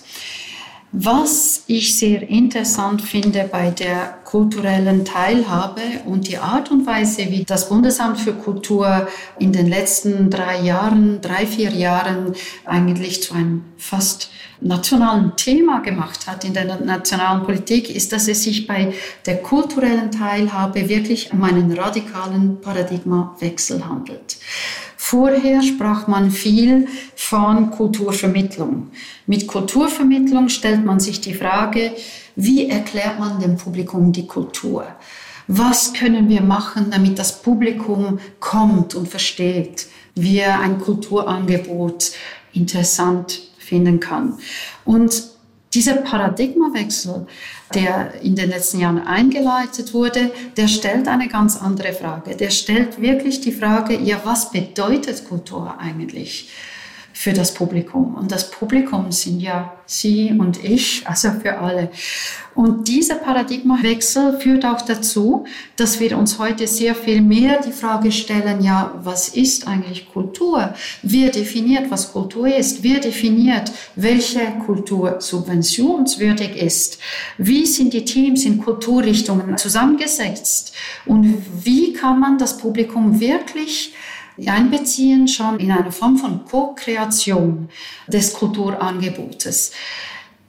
Was 0.97 1.65
ich 1.67 1.99
sehr 1.99 2.23
interessant 2.23 3.03
finde 3.03 3.49
bei 3.51 3.71
der 3.71 4.17
kulturellen 4.23 5.05
Teilhabe 5.05 5.81
und 6.07 6.29
die 6.29 6.39
Art 6.39 6.71
und 6.71 6.87
Weise, 6.87 7.29
wie 7.31 7.43
das 7.43 7.69
Bundesamt 7.69 8.21
für 8.21 8.33
Kultur 8.33 9.09
in 9.41 9.53
den 9.53 9.67
letzten 9.67 10.31
drei 10.31 10.61
Jahren, 10.61 11.21
drei, 11.21 11.49
vier 11.49 11.71
Jahren 11.71 12.37
eigentlich 12.65 13.25
zu 13.25 13.35
einem 13.35 13.65
fast 13.77 14.31
nationalen 14.61 15.37
Thema 15.37 15.81
gemacht 15.81 16.29
hat 16.29 16.45
in 16.45 16.55
der 16.55 16.79
nationalen 16.79 17.43
Politik, 17.43 17.91
ist, 17.91 18.13
dass 18.13 18.29
es 18.29 18.45
sich 18.45 18.69
bei 18.69 18.95
der 19.27 19.39
kulturellen 19.39 20.13
Teilhabe 20.13 20.89
wirklich 20.89 21.33
um 21.33 21.43
einen 21.43 21.73
radikalen 21.73 22.61
Paradigmawechsel 22.61 23.85
handelt. 23.85 24.37
Vorher 25.07 25.63
sprach 25.63 26.07
man 26.07 26.31
viel 26.31 26.89
von 27.15 27.71
Kulturvermittlung. 27.71 28.89
Mit 29.27 29.47
Kulturvermittlung 29.47 30.49
stellt 30.49 30.83
man 30.83 30.99
sich 30.99 31.21
die 31.21 31.35
Frage, 31.35 31.93
wie 32.37 32.71
erklärt 32.71 33.19
man 33.19 33.39
dem 33.39 33.59
Publikum 33.59 34.13
die 34.13 34.27
Kultur? 34.27 34.87
Was 35.47 35.93
können 35.93 36.31
wir 36.31 36.41
machen, 36.41 36.87
damit 36.91 37.19
das 37.19 37.43
Publikum 37.43 38.19
kommt 38.41 38.95
und 38.95 39.07
versteht, 39.07 39.89
wie 40.15 40.39
er 40.39 40.61
ein 40.61 40.79
Kulturangebot 40.79 42.13
interessant 42.55 43.43
finden 43.59 44.01
kann? 44.01 44.39
Und 44.87 45.23
dieser 45.75 45.97
Paradigmawechsel, 45.97 47.27
der 47.73 48.21
in 48.23 48.37
den 48.37 48.50
letzten 48.50 48.80
Jahren 48.80 49.06
eingeleitet 49.06 49.94
wurde, 49.94 50.30
der 50.56 50.68
stellt 50.68 51.09
eine 51.09 51.28
ganz 51.28 51.56
andere 51.56 51.92
Frage. 51.92 52.37
Der 52.37 52.50
stellt 52.50 53.00
wirklich 53.00 53.40
die 53.40 53.52
Frage, 53.52 53.99
ja, 53.99 54.21
was 54.25 54.50
bedeutet 54.50 55.26
Kultur 55.26 55.78
eigentlich? 55.78 56.50
Für 57.14 57.33
das 57.33 57.54
Publikum. 57.54 58.16
Und 58.16 58.33
das 58.33 58.50
Publikum 58.50 59.12
sind 59.12 59.40
ja 59.40 59.73
Sie 59.87 60.35
und 60.37 60.62
ich, 60.64 61.06
also 61.06 61.30
für 61.30 61.59
alle. 61.59 61.90
Und 62.54 62.88
dieser 62.88 63.16
Paradigmawechsel 63.16 64.40
führt 64.40 64.64
auch 64.64 64.83
dazu, 64.83 65.44
dass 65.76 66.00
wir 66.00 66.18
uns 66.18 66.38
heute 66.38 66.66
sehr 66.66 66.94
viel 66.94 67.21
mehr 67.21 67.61
die 67.61 67.73
Frage 67.73 68.11
stellen, 68.11 68.62
ja, 68.62 68.94
was 69.02 69.28
ist 69.28 69.68
eigentlich 69.68 70.11
Kultur? 70.12 70.75
Wer 71.02 71.30
definiert, 71.30 71.90
was 71.90 72.12
Kultur 72.12 72.49
ist? 72.49 72.83
Wer 72.83 72.99
definiert, 72.99 73.71
welche 73.94 74.40
Kultur 74.66 75.21
subventionswürdig 75.21 76.56
ist? 76.56 76.99
Wie 77.38 77.66
sind 77.66 77.92
die 77.92 78.04
Teams 78.04 78.44
in 78.44 78.59
Kulturrichtungen 78.59 79.56
zusammengesetzt? 79.56 80.75
Und 81.06 81.44
wie 81.62 81.92
kann 81.92 82.18
man 82.18 82.38
das 82.38 82.59
Publikum 82.59 83.21
wirklich 83.21 83.94
einbeziehen, 84.47 85.29
schon 85.29 85.59
in 85.61 85.71
einer 85.71 85.93
Form 85.93 86.17
von 86.17 86.45
Co-Kreation 86.45 87.69
des 88.09 88.33
Kulturangebotes. 88.35 89.73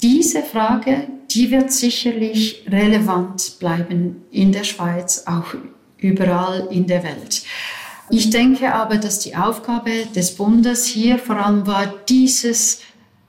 Diese 0.02 0.44
Frage, 0.44 1.08
die 1.32 1.52
wird 1.52 1.72
sicherlich 1.72 2.66
relevant 2.68 3.60
bleiben 3.60 4.24
in 4.32 4.52
der 4.52 4.64
Schweiz, 4.64 5.24
auch 5.26 5.56
überall 5.98 6.68
in 6.70 6.88
der 6.88 7.04
Welt. 7.04 7.44
Ich 8.10 8.30
denke 8.30 8.74
aber, 8.74 8.98
dass 8.98 9.20
die 9.20 9.36
Aufgabe 9.36 10.06
des 10.16 10.36
Bundes 10.36 10.86
hier 10.86 11.18
vor 11.18 11.38
allem 11.38 11.66
war, 11.66 11.88
dieses 12.08 12.82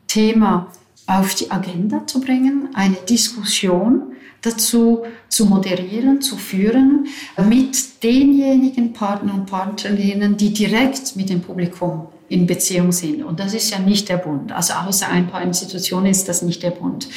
Thema 0.07 0.71
auf 1.07 1.35
die 1.35 1.51
Agenda 1.51 2.07
zu 2.07 2.21
bringen, 2.21 2.69
eine 2.75 2.97
Diskussion 3.09 4.17
dazu 4.43 5.05
zu 5.29 5.47
moderieren, 5.47 6.21
zu 6.21 6.37
führen 6.37 7.07
mit 7.49 8.03
denjenigen 8.03 8.93
Partnern 8.93 9.41
und 9.41 9.47
Partnerinnen, 9.47 10.37
die 10.37 10.53
direkt 10.53 11.17
mit 11.17 11.29
dem 11.29 11.41
Publikum 11.41 12.09
in 12.29 12.47
Beziehung 12.47 12.93
sind. 12.93 13.23
Und 13.23 13.41
das 13.41 13.55
ist 13.55 13.71
ja 13.71 13.79
nicht 13.79 14.09
der 14.09 14.17
Bund. 14.17 14.53
Also 14.53 14.75
außer 14.75 15.09
ein 15.09 15.29
paar 15.29 15.43
Institutionen 15.43 16.07
ist 16.07 16.29
das 16.29 16.43
nicht 16.43 16.63
der 16.63 16.71
Bund. 16.71 17.09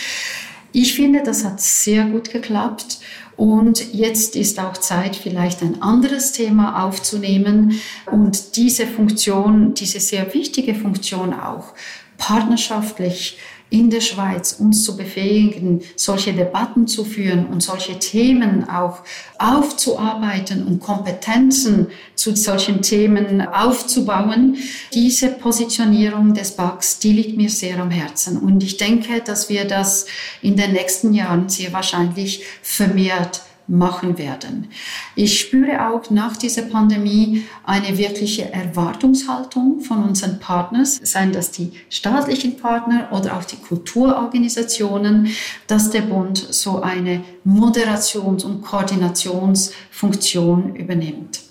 Ich 0.72 0.94
finde, 0.94 1.24
das 1.24 1.44
hat 1.44 1.60
sehr 1.62 2.06
gut 2.06 2.32
geklappt. 2.32 3.00
Und 3.36 3.94
jetzt 3.94 4.36
ist 4.36 4.60
auch 4.60 4.74
Zeit, 4.74 5.16
vielleicht 5.16 5.62
ein 5.62 5.82
anderes 5.82 6.34
Thema 6.34 6.84
aufzunehmen 6.84 7.80
und 8.12 8.58
diese 8.58 8.86
Funktion, 8.86 9.74
diese 9.74 10.01
sehr 10.01 10.34
wichtige 10.34 10.75
Funktion 10.75 11.34
auch 11.34 11.74
partnerschaftlich 12.18 13.38
in 13.69 13.89
der 13.89 14.01
Schweiz 14.01 14.53
uns 14.53 14.83
zu 14.83 14.97
befähigen, 14.97 15.81
solche 15.95 16.33
Debatten 16.33 16.88
zu 16.88 17.05
führen 17.05 17.45
und 17.47 17.61
solche 17.61 17.99
Themen 17.99 18.67
auch 18.67 18.99
aufzuarbeiten 19.38 20.65
und 20.65 20.79
Kompetenzen 20.79 21.88
zu 22.15 22.35
solchen 22.35 22.81
Themen 22.81 23.41
aufzubauen. 23.41 24.57
Diese 24.93 25.29
Positionierung 25.29 26.33
des 26.33 26.51
BACS, 26.51 26.99
die 26.99 27.13
liegt 27.13 27.38
mir 27.38 27.49
sehr 27.49 27.79
am 27.79 27.91
Herzen. 27.91 28.38
Und 28.38 28.63
ich 28.63 28.77
denke, 28.77 29.21
dass 29.21 29.49
wir 29.49 29.65
das 29.65 30.07
in 30.41 30.55
den 30.55 30.73
nächsten 30.73 31.13
Jahren 31.13 31.47
sehr 31.47 31.71
wahrscheinlich 31.71 32.43
vermehrt 32.61 33.41
machen 33.69 34.17
werden. 34.17 34.67
Ich 35.15 35.39
spüre 35.39 35.88
auch 35.89 36.09
nach 36.09 36.35
dieser 36.35 36.63
Pandemie 36.63 37.45
eine 37.63 37.97
wirkliche 37.97 38.51
Erwartungshaltung 38.51 39.79
von 39.81 40.03
unseren 40.03 40.39
Partnern, 40.39 40.83
seien 40.85 41.31
das 41.31 41.51
die 41.51 41.71
staatlichen 41.89 42.57
Partner 42.57 43.09
oder 43.11 43.38
auch 43.38 43.45
die 43.45 43.57
Kulturorganisationen, 43.57 45.29
dass 45.67 45.91
der 45.91 46.01
Bund 46.01 46.38
so 46.38 46.81
eine 46.81 47.21
Moderations- 47.45 48.43
und 48.43 48.63
Koordinationsfunktion 48.63 50.75
übernimmt. 50.75 51.41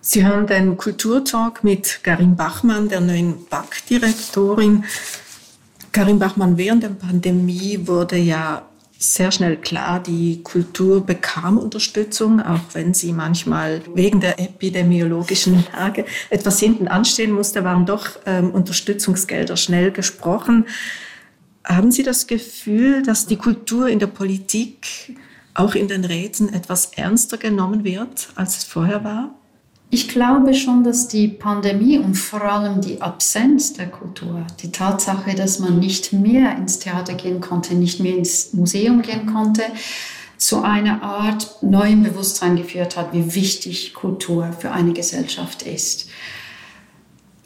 Sie 0.00 0.24
hören 0.24 0.46
den 0.46 0.76
Kulturtalk 0.76 1.64
mit 1.64 1.98
Karin 2.02 2.36
Bachmann, 2.36 2.88
der 2.90 3.00
neuen 3.00 3.46
BAC-Direktorin. 3.46 4.84
Karin 5.92 6.18
Bachmann, 6.18 6.58
während 6.58 6.82
der 6.82 6.90
Pandemie 6.90 7.80
wurde 7.84 8.18
ja 8.18 8.66
sehr 9.12 9.30
schnell 9.30 9.56
klar, 9.56 10.02
die 10.02 10.42
Kultur 10.42 11.04
bekam 11.04 11.58
Unterstützung, 11.58 12.40
auch 12.40 12.60
wenn 12.72 12.94
sie 12.94 13.12
manchmal 13.12 13.82
wegen 13.94 14.20
der 14.20 14.40
epidemiologischen 14.40 15.64
Lage 15.72 16.04
etwas 16.30 16.60
hinten 16.60 16.88
anstehen 16.88 17.32
musste, 17.32 17.64
waren 17.64 17.86
doch 17.86 18.08
ähm, 18.26 18.50
Unterstützungsgelder 18.50 19.56
schnell 19.56 19.90
gesprochen. 19.90 20.66
Haben 21.64 21.90
Sie 21.90 22.02
das 22.02 22.26
Gefühl, 22.26 23.02
dass 23.02 23.26
die 23.26 23.36
Kultur 23.36 23.88
in 23.88 23.98
der 23.98 24.06
Politik 24.06 25.16
auch 25.54 25.74
in 25.74 25.88
den 25.88 26.04
Räten 26.04 26.52
etwas 26.52 26.92
ernster 26.94 27.38
genommen 27.38 27.84
wird, 27.84 28.28
als 28.34 28.58
es 28.58 28.64
vorher 28.64 29.04
war? 29.04 29.34
Ich 29.90 30.08
glaube 30.08 30.54
schon, 30.54 30.82
dass 30.82 31.06
die 31.06 31.28
Pandemie 31.28 31.98
und 31.98 32.14
vor 32.14 32.42
allem 32.42 32.80
die 32.80 33.00
Absenz 33.00 33.74
der 33.74 33.86
Kultur, 33.86 34.44
die 34.62 34.72
Tatsache, 34.72 35.34
dass 35.34 35.60
man 35.60 35.78
nicht 35.78 36.12
mehr 36.12 36.56
ins 36.56 36.80
Theater 36.80 37.14
gehen 37.14 37.40
konnte, 37.40 37.74
nicht 37.74 38.00
mehr 38.00 38.16
ins 38.16 38.52
Museum 38.54 39.02
gehen 39.02 39.26
konnte, 39.26 39.62
zu 40.36 40.62
einer 40.62 41.02
Art 41.02 41.62
neuem 41.62 42.02
Bewusstsein 42.02 42.56
geführt 42.56 42.96
hat, 42.96 43.12
wie 43.12 43.34
wichtig 43.34 43.94
Kultur 43.94 44.52
für 44.58 44.72
eine 44.72 44.92
Gesellschaft 44.92 45.62
ist. 45.62 46.08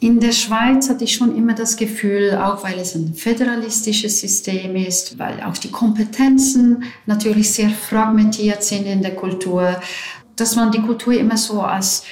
In 0.01 0.21
der 0.21 0.31
Schweiz 0.31 0.89
hatte 0.89 1.03
ich 1.03 1.13
schon 1.13 1.35
immer 1.35 1.53
das 1.53 1.75
Gefühl, 1.75 2.35
auch 2.35 2.63
weil 2.63 2.79
es 2.79 2.95
ein 2.95 3.13
föderalistisches 3.15 4.21
System 4.21 4.77
ist, 4.77 5.19
weil 5.19 5.43
auch 5.43 5.57
die 5.57 5.71
Kompetenzen 5.71 6.85
natürlich 7.05 7.51
sehr 7.51 7.69
fragmentiert 7.69 8.63
sind 8.63 8.85
in 8.85 9.01
der 9.01 9.15
Kultur, 9.15 9.81
dass 10.37 10.55
man 10.55 10.71
die 10.71 10.81
Kultur 10.81 11.13
immer 11.13 11.35
so 11.35 11.61
als 11.61 12.03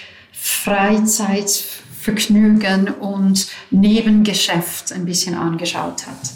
Freizeitvergnügen 0.47 2.89
und 2.89 3.47
Nebengeschäft 3.69 4.93
ein 4.93 5.03
bisschen 5.05 5.35
angeschaut 5.35 6.07
hat. 6.07 6.31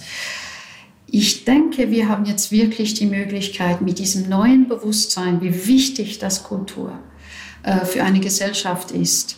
Ich 1.08 1.46
denke, 1.46 1.90
wir 1.92 2.10
haben 2.10 2.26
jetzt 2.26 2.52
wirklich 2.52 2.94
die 2.94 3.06
Möglichkeit, 3.06 3.80
mit 3.82 4.00
diesem 4.00 4.28
neuen 4.30 4.68
Bewusstsein, 4.68 5.40
wie 5.42 5.68
wichtig 5.68 6.20
das 6.20 6.44
Kultur 6.44 7.00
äh, 7.64 7.86
für 7.86 8.04
eine 8.04 8.20
Gesellschaft 8.20 8.92
ist, 8.92 9.38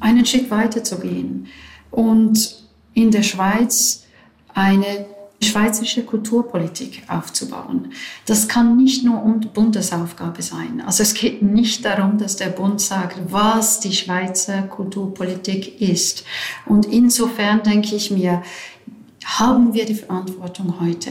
einen 0.00 0.24
Schritt 0.24 0.50
weiter 0.50 0.82
zu 0.82 0.98
gehen 0.98 1.48
und 1.90 2.64
in 2.94 3.10
der 3.10 3.22
Schweiz 3.22 4.06
eine 4.54 5.04
schweizerische 5.42 6.04
Kulturpolitik 6.04 7.02
aufzubauen. 7.08 7.92
Das 8.24 8.48
kann 8.48 8.76
nicht 8.76 9.04
nur 9.04 9.20
Bundesaufgabe 9.52 10.42
sein. 10.42 10.82
Also 10.84 11.02
es 11.02 11.14
geht 11.14 11.42
nicht 11.42 11.84
darum, 11.84 12.18
dass 12.18 12.36
der 12.36 12.46
Bund 12.46 12.80
sagt, 12.80 13.18
was 13.30 13.80
die 13.80 13.92
Schweizer 13.92 14.62
Kulturpolitik 14.62 15.80
ist. 15.80 16.24
Und 16.64 16.86
insofern 16.86 17.62
denke 17.62 17.96
ich 17.96 18.10
mir, 18.10 18.42
haben 19.24 19.74
wir 19.74 19.84
die 19.84 19.94
Verantwortung 19.94 20.80
heute, 20.80 21.10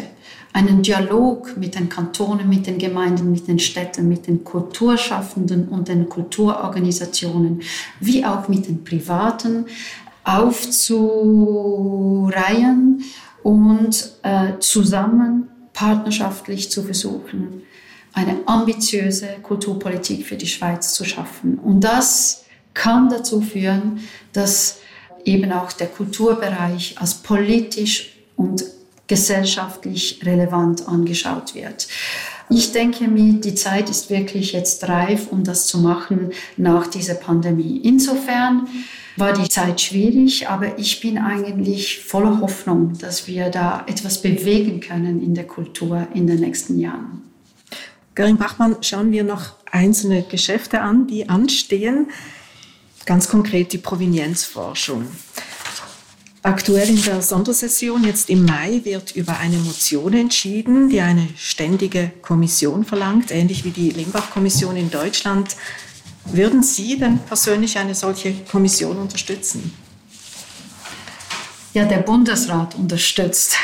einen 0.53 0.82
Dialog 0.82 1.58
mit 1.58 1.75
den 1.75 1.89
Kantonen, 1.89 2.48
mit 2.48 2.65
den 2.65 2.77
Gemeinden, 2.77 3.29
mit 3.29 3.50
den 3.50 3.60
Städten, 3.60 4.08
mit 4.08 4.25
den 4.27 4.46
Kulturschaffenden 4.46 5.67
und 5.67 5.89
den 5.89 6.08
Kulturorganisationen, 6.08 7.62
wie 8.00 8.24
auch 8.24 8.48
mit 8.48 8.67
den 8.67 8.86
Privaten 8.86 9.65
aufzureihen 10.24 10.96
und 13.45 14.09
äh, 14.23 14.57
zusammen 14.59 15.49
partnerschaftlich 15.71 16.71
zu 16.71 16.81
versuchen, 16.81 17.61
eine 18.11 18.39
ambitiöse 18.47 19.27
Kulturpolitik 19.43 20.25
für 20.25 20.35
die 20.35 20.47
Schweiz 20.47 20.95
zu 20.95 21.05
schaffen. 21.05 21.59
Und 21.59 21.81
das 21.81 22.45
kann 22.73 23.07
dazu 23.07 23.41
führen, 23.41 23.99
dass 24.33 24.79
eben 25.25 25.51
auch 25.51 25.71
der 25.73 25.85
Kulturbereich 25.85 26.95
als 26.99 27.13
politisch 27.13 28.17
und 28.35 28.63
gesellschaftlich 29.05 30.21
relevant 30.23 30.88
angeschaut 30.88 31.53
wird. 31.53 31.88
Ich 32.49 32.71
denke 32.71 33.08
mir, 33.08 33.34
die 33.34 33.53
Zeit 33.53 33.91
ist 33.91 34.10
wirklich 34.10 34.53
jetzt 34.53 34.89
reif, 34.89 35.27
um 35.29 35.43
das 35.43 35.67
zu 35.67 35.77
machen 35.77 36.31
nach 36.58 36.88
dieser 36.88 37.13
Pandemie. 37.13 37.77
Insofern 37.84 38.67
war 39.17 39.34
die 39.34 39.47
Zeit 39.47 39.80
schwierig, 39.80 40.47
aber 40.47 40.78
ich 40.78 40.99
bin 40.99 41.17
eigentlich 41.17 41.99
voller 41.99 42.41
Hoffnung, 42.41 42.97
dass 42.99 43.28
wir 43.28 43.49
da 43.49 43.86
etwas 43.88 44.21
bewegen 44.21 44.80
können 44.80 45.21
in 45.21 45.34
der 45.34 45.47
Kultur 45.47 46.08
in 46.13 46.28
den 46.28 46.39
nächsten 46.39 46.80
Jahren. 46.80 47.21
Karin 48.13 48.38
Bachmann, 48.38 48.78
schauen 48.82 49.12
wir 49.12 49.23
noch 49.23 49.54
einzelne 49.71 50.23
Geschäfte 50.23 50.82
an, 50.82 51.08
die 51.08 51.28
anstehen. 51.28 52.08
Ganz 53.06 53.30
konkret 53.30 53.73
die 53.73 53.78
Provenienzforschung. 53.78 55.06
Aktuell 56.41 56.89
in 56.89 57.01
der 57.01 57.21
Sondersession, 57.21 58.04
jetzt 58.04 58.30
im 58.30 58.45
Mai, 58.45 58.82
wird 58.84 59.15
über 59.15 59.39
eine 59.39 59.58
Motion 59.58 60.13
entschieden, 60.13 60.89
die 60.89 61.01
eine 61.01 61.28
ständige 61.36 62.12
Kommission 62.21 62.86
verlangt, 62.86 63.32
ähnlich 63.32 63.65
wie 63.65 63.71
die 63.71 63.89
Limbach-Kommission 63.89 64.75
in 64.75 64.91
Deutschland 64.91 65.56
würden 66.25 66.63
Sie 66.63 66.97
denn 66.97 67.19
persönlich 67.19 67.77
eine 67.77 67.95
solche 67.95 68.33
Kommission 68.51 68.97
unterstützen? 68.97 69.73
Ja, 71.73 71.83
der 71.83 71.97
Bundesrat 71.97 72.73
unterstützt, 72.75 73.57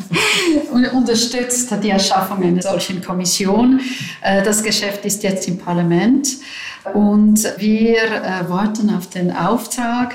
unterstützt 0.72 1.70
die 1.82 1.90
Erschaffung 1.90 2.42
einer 2.42 2.62
solchen 2.62 3.02
Kommission. 3.02 3.78
Äh, 4.22 4.42
das 4.42 4.62
Geschäft 4.62 5.04
ist 5.04 5.22
jetzt 5.22 5.46
im 5.46 5.58
Parlament 5.58 6.28
und 6.94 7.44
wir 7.58 8.04
äh, 8.04 8.48
warten 8.48 8.88
auf 8.88 9.10
den 9.10 9.30
Auftrag. 9.36 10.14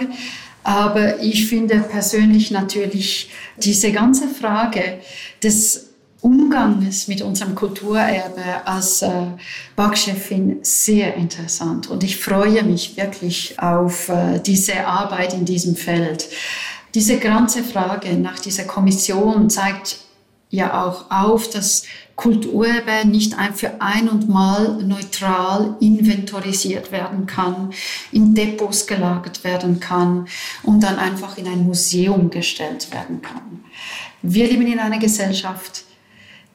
Aber 0.63 1.19
ich 1.19 1.47
finde 1.47 1.77
persönlich 1.79 2.49
natürlich 2.49 3.29
diese 3.57 3.91
ganze 3.91 4.27
Frage 4.27 4.99
des 5.43 5.90
Umgangs 6.21 7.07
mit 7.07 7.21
unserem 7.23 7.55
Kulturerbe 7.55 8.65
als 8.65 9.01
äh, 9.01 9.10
Backchefin 9.75 10.60
sehr 10.62 11.15
interessant 11.15 11.89
und 11.89 12.03
ich 12.03 12.17
freue 12.17 12.63
mich 12.63 12.95
wirklich 12.95 13.60
auf 13.60 14.10
äh, 14.10 14.39
diese 14.39 14.86
Arbeit 14.86 15.34
in 15.34 15.45
diesem 15.45 15.75
Feld. 15.75 16.29
Diese 16.93 17.17
ganze 17.17 17.63
Frage 17.63 18.13
nach 18.17 18.39
dieser 18.39 18.65
Kommission 18.65 19.49
zeigt 19.49 19.97
ja 20.51 20.86
auch 20.86 21.10
auf, 21.10 21.49
dass 21.49 21.84
Kulturerbe 22.15 23.07
nicht 23.07 23.39
ein 23.39 23.55
für 23.55 23.81
ein 23.81 24.07
und 24.07 24.29
mal 24.29 24.84
neutral 24.84 25.75
inventorisiert 25.79 26.91
werden 26.91 27.25
kann, 27.25 27.71
in 28.12 28.36
Depots 28.36 28.86
gelagert 28.86 29.43
werden 29.43 29.79
kann 29.79 30.27
und 30.62 30.84
dann 30.84 30.99
einfach 30.99 31.38
in 31.38 31.47
ein 31.47 31.63
Museum 31.63 32.29
gestellt 32.29 32.93
werden 32.93 33.23
kann. 33.23 33.63
Wir 34.21 34.45
leben 34.47 34.67
in 34.67 34.77
einer 34.77 34.99
Gesellschaft, 34.99 35.86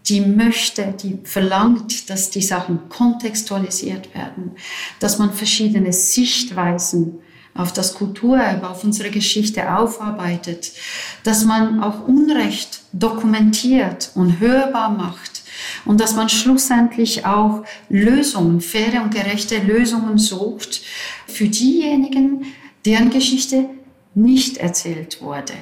die 0.09 0.21
möchte, 0.21 0.95
die 1.03 1.19
verlangt, 1.25 2.11
dass 2.11 2.31
die 2.31 2.43
Sachen 2.43 2.89
kontextualisiert 2.89 4.15
werden, 4.15 4.53
dass 5.01 5.19
man 5.19 5.33
verschiedene 5.33 5.93
Sichtweisen 5.93 7.19
auf 7.55 7.73
das 7.73 7.95
Kulturerbe, 7.95 8.69
auf 8.69 8.85
unsere 8.85 9.11
Geschichte 9.11 9.75
aufarbeitet, 9.75 10.73
dass 11.25 11.45
man 11.45 11.83
auch 11.83 12.07
Unrecht 12.07 12.83
dokumentiert 12.93 14.11
und 14.15 14.41
hörbar 14.41 14.91
macht 14.91 15.43
und 15.85 16.01
dass 16.01 16.15
man 16.15 16.29
schlussendlich 16.29 17.25
auch 17.25 17.65
Lösungen, 17.89 18.61
faire 18.61 19.03
und 19.03 19.15
gerechte 19.15 19.59
Lösungen 19.59 20.19
sucht 20.19 20.83
für 21.27 21.49
diejenigen, 21.49 22.47
deren 22.85 23.11
Geschichte 23.11 23.69
nicht 24.15 24.59
erzählt 24.59 25.21
wurde. 25.21 25.55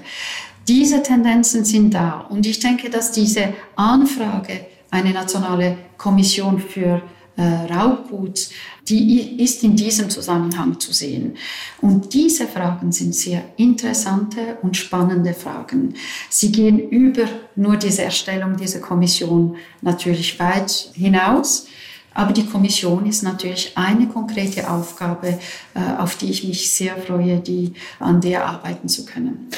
Diese 0.66 1.02
Tendenzen 1.02 1.64
sind 1.64 1.92
da 1.92 2.20
und 2.30 2.46
ich 2.46 2.58
denke, 2.58 2.88
dass 2.90 3.12
diese 3.12 3.52
Anfrage, 3.76 4.66
eine 4.90 5.10
nationale 5.10 5.76
Kommission 5.98 6.60
für 6.60 7.02
äh, 7.36 7.42
Raubgut, 7.42 8.48
die 8.88 9.42
ist 9.42 9.64
in 9.64 9.74
diesem 9.74 10.08
Zusammenhang 10.08 10.78
zu 10.78 10.92
sehen. 10.92 11.36
Und 11.80 12.14
diese 12.14 12.46
Fragen 12.46 12.92
sind 12.92 13.14
sehr 13.14 13.42
interessante 13.56 14.58
und 14.62 14.76
spannende 14.76 15.34
Fragen. 15.34 15.94
Sie 16.30 16.52
gehen 16.52 16.78
über 16.78 17.24
nur 17.56 17.76
diese 17.76 18.02
Erstellung 18.02 18.56
dieser 18.56 18.78
Kommission 18.78 19.56
natürlich 19.80 20.38
weit 20.38 20.92
hinaus. 20.94 21.66
Aber 22.16 22.32
die 22.32 22.46
Kommission 22.46 23.06
ist 23.06 23.24
natürlich 23.24 23.72
eine 23.74 24.06
konkrete 24.06 24.70
Aufgabe, 24.70 25.40
äh, 25.74 25.80
auf 25.98 26.16
die 26.16 26.30
ich 26.30 26.44
mich 26.44 26.70
sehr 26.70 26.96
freue, 26.96 27.40
die, 27.40 27.72
an 27.98 28.20
der 28.20 28.46
arbeiten 28.46 28.88
zu 28.88 29.04
können. 29.04 29.48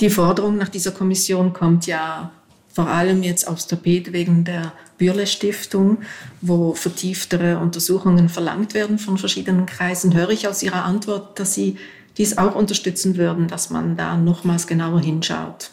Die 0.00 0.10
Forderung 0.10 0.56
nach 0.56 0.70
dieser 0.70 0.92
Kommission 0.92 1.52
kommt 1.52 1.86
ja 1.86 2.32
vor 2.72 2.88
allem 2.88 3.22
jetzt 3.22 3.46
aufs 3.46 3.66
Tapet 3.66 4.12
wegen 4.12 4.44
der 4.44 4.72
Bürle 4.96 5.26
Stiftung, 5.26 5.98
wo 6.40 6.72
vertieftere 6.72 7.58
Untersuchungen 7.58 8.28
verlangt 8.28 8.74
werden 8.74 8.98
von 8.98 9.18
verschiedenen 9.18 9.66
Kreisen. 9.66 10.14
Höre 10.14 10.30
ich 10.30 10.48
aus 10.48 10.62
Ihrer 10.62 10.84
Antwort, 10.84 11.38
dass 11.38 11.54
Sie 11.54 11.76
dies 12.16 12.38
auch 12.38 12.54
unterstützen 12.54 13.16
würden, 13.16 13.48
dass 13.48 13.70
man 13.70 13.96
da 13.96 14.16
nochmals 14.16 14.66
genauer 14.66 15.00
hinschaut? 15.00 15.70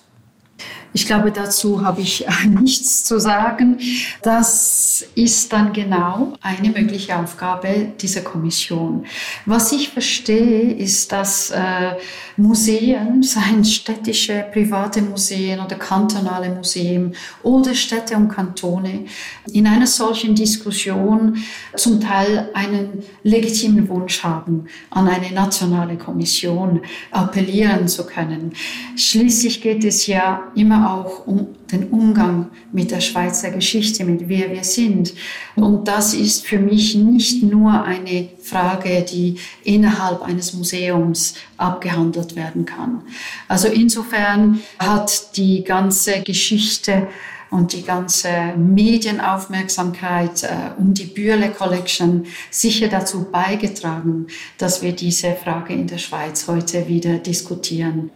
Ich 0.98 1.06
glaube, 1.06 1.32
dazu 1.32 1.86
habe 1.86 2.02
ich 2.02 2.26
nichts 2.48 3.04
zu 3.04 3.20
sagen. 3.20 3.78
Das 4.24 5.06
ist 5.14 5.54
dann 5.54 5.72
genau 5.72 6.34
eine 6.42 6.72
mögliche 6.72 7.16
Aufgabe 7.16 7.90
dieser 8.02 8.22
Kommission. 8.22 9.06
Was 9.46 9.72
ich 9.74 9.90
verstehe, 9.90 10.74
ist, 10.74 11.12
dass 11.12 11.52
äh, 11.52 11.98
Museen, 12.36 13.22
seien 13.38 13.64
städtische, 13.64 14.46
private 14.52 15.04
Museen 15.04 15.60
oder 15.60 15.76
kantonale 15.76 16.50
Museen 16.50 17.14
oder 17.44 17.76
Städte 17.76 18.16
und 18.16 18.30
Kantone, 18.30 19.06
in 19.54 19.68
einer 19.68 19.86
solchen 19.86 20.34
Diskussion 20.34 21.38
zum 21.76 22.02
Teil 22.02 22.50
einen 22.56 23.04
legitimen 23.22 23.88
Wunsch 23.88 24.24
haben, 24.24 24.66
an 24.90 25.08
eine 25.08 25.32
nationale 25.32 25.96
Kommission 25.96 26.82
appellieren 27.12 27.88
zu 27.88 28.04
können. 28.08 28.54
Schließlich 28.96 29.62
geht 29.62 29.84
es 29.84 30.08
ja 30.08 30.52
immer 30.56 30.87
auch 30.88 31.28
um 31.28 31.48
den 31.72 31.90
Umgang 31.90 32.50
mit 32.72 32.92
der 32.92 33.02
Schweizer 33.02 33.52
Geschichte, 33.52 34.06
mit 34.06 34.30
wer 34.30 34.52
wir 34.52 34.64
sind. 34.64 35.14
Und 35.56 35.88
das 35.88 36.14
ist 36.14 36.46
für 36.46 36.60
mich 36.60 36.96
nicht 36.96 37.44
nur 37.44 37.84
eine 37.84 38.30
Frage, 38.42 39.06
die 39.10 39.38
innerhalb 39.64 40.22
eines 40.22 40.54
Museums 40.54 41.36
abgehandelt 41.58 42.36
werden 42.36 42.66
kann. 42.66 43.02
Also 43.48 43.68
insofern 43.68 44.62
hat 44.80 45.36
die 45.38 45.64
ganze 45.64 46.22
Geschichte 46.22 47.08
und 47.50 47.74
die 47.74 47.84
ganze 47.84 48.54
Medienaufmerksamkeit 48.58 50.44
äh, 50.44 50.48
um 50.78 50.94
die 50.94 51.06
Bürle 51.06 51.50
Collection 51.50 52.26
sicher 52.50 52.88
dazu 52.88 53.26
beigetragen, 53.32 54.28
dass 54.58 54.82
wir 54.82 54.92
diese 54.92 55.34
Frage 55.34 55.74
in 55.74 55.88
der 55.88 55.98
Schweiz 55.98 56.48
heute 56.48 56.88
wieder 56.88 57.18
diskutieren. 57.20 58.12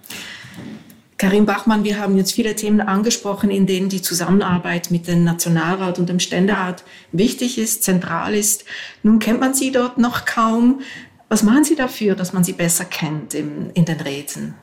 Karin 1.22 1.46
Bachmann, 1.46 1.84
wir 1.84 2.00
haben 2.00 2.18
jetzt 2.18 2.32
viele 2.32 2.56
Themen 2.56 2.82
angesprochen, 2.82 3.52
in 3.52 3.68
denen 3.68 3.90
die 3.90 4.02
Zusammenarbeit 4.02 4.90
mit 4.90 5.08
dem 5.08 5.24
Nationalrat 5.24 6.00
und 6.00 6.10
dem 6.10 6.18
Ständerat 6.18 6.84
wichtig 7.12 7.60
ist, 7.60 7.84
zentral 7.84 8.34
ist. 8.34 8.66
Nun 9.04 9.20
kennt 9.20 9.40
man 9.40 9.54
Sie 9.54 9.72
dort 9.72 10.00
noch 10.00 10.26
kaum. 10.26 10.82
Was 11.30 11.44
machen 11.44 11.64
Sie 11.64 11.76
dafür, 11.76 12.16
dass 12.16 12.34
man 12.34 12.44
Sie 12.44 12.54
besser 12.54 12.86
kennt 12.86 13.36
in, 13.36 13.72
den 13.76 14.00
Räten? 14.00 14.56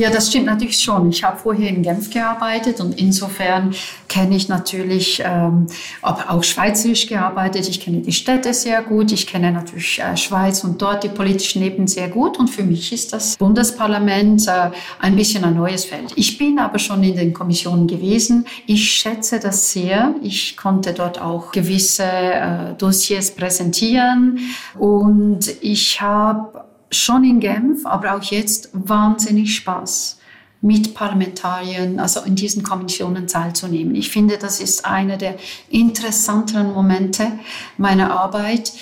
Ja, 0.00 0.08
das 0.08 0.28
stimmt 0.28 0.46
natürlich 0.46 0.80
schon. 0.80 1.10
Ich 1.10 1.22
habe 1.22 1.36
vorher 1.36 1.68
in 1.68 1.82
Genf 1.82 2.08
gearbeitet 2.08 2.80
und 2.80 2.98
insofern 2.98 3.74
kenne 4.08 4.34
ich 4.34 4.48
natürlich 4.48 5.22
ähm, 5.22 5.66
auch 6.00 6.42
schweizerisch 6.42 7.06
gearbeitet. 7.06 7.68
Ich 7.68 7.82
kenne 7.82 8.00
die 8.00 8.12
Städte 8.12 8.54
sehr 8.54 8.80
gut. 8.80 9.12
Ich 9.12 9.26
kenne 9.26 9.52
natürlich 9.52 10.00
äh, 10.00 10.16
Schweiz 10.16 10.64
und 10.64 10.80
dort 10.80 11.04
die 11.04 11.10
politischen 11.10 11.62
Ebenen 11.62 11.86
sehr 11.86 12.08
gut. 12.08 12.38
Und 12.38 12.48
für 12.48 12.62
mich 12.62 12.94
ist 12.94 13.12
das 13.12 13.36
Bundesparlament 13.36 14.48
äh, 14.48 14.70
ein 15.00 15.16
bisschen 15.16 15.44
ein 15.44 15.56
neues 15.56 15.84
Feld. 15.84 16.14
Ich 16.16 16.38
bin 16.38 16.58
aber 16.58 16.78
schon 16.78 17.04
in 17.04 17.16
den 17.16 17.34
Kommissionen 17.34 17.86
gewesen. 17.86 18.46
Ich 18.66 18.90
schätze 18.90 19.38
das 19.38 19.70
sehr. 19.70 20.14
Ich 20.22 20.56
konnte 20.56 20.94
dort 20.94 21.20
auch 21.20 21.52
gewisse 21.52 22.04
äh, 22.04 22.74
Dossiers 22.78 23.32
präsentieren 23.32 24.38
und 24.78 25.40
ich 25.60 26.00
habe 26.00 26.69
schon 26.90 27.24
in 27.24 27.40
Genf, 27.40 27.86
aber 27.86 28.14
auch 28.16 28.22
jetzt 28.22 28.70
wahnsinnig 28.72 29.54
Spaß 29.56 30.18
mit 30.62 30.94
Parlamentariern, 30.94 31.98
also 31.98 32.20
in 32.20 32.34
diesen 32.34 32.62
Kommissionen 32.62 33.26
teilzunehmen. 33.26 33.94
Ich 33.94 34.10
finde, 34.10 34.36
das 34.36 34.60
ist 34.60 34.84
einer 34.84 35.16
der 35.16 35.36
interessanteren 35.70 36.72
Momente 36.72 37.32
meiner 37.78 38.12
Arbeit, 38.12 38.72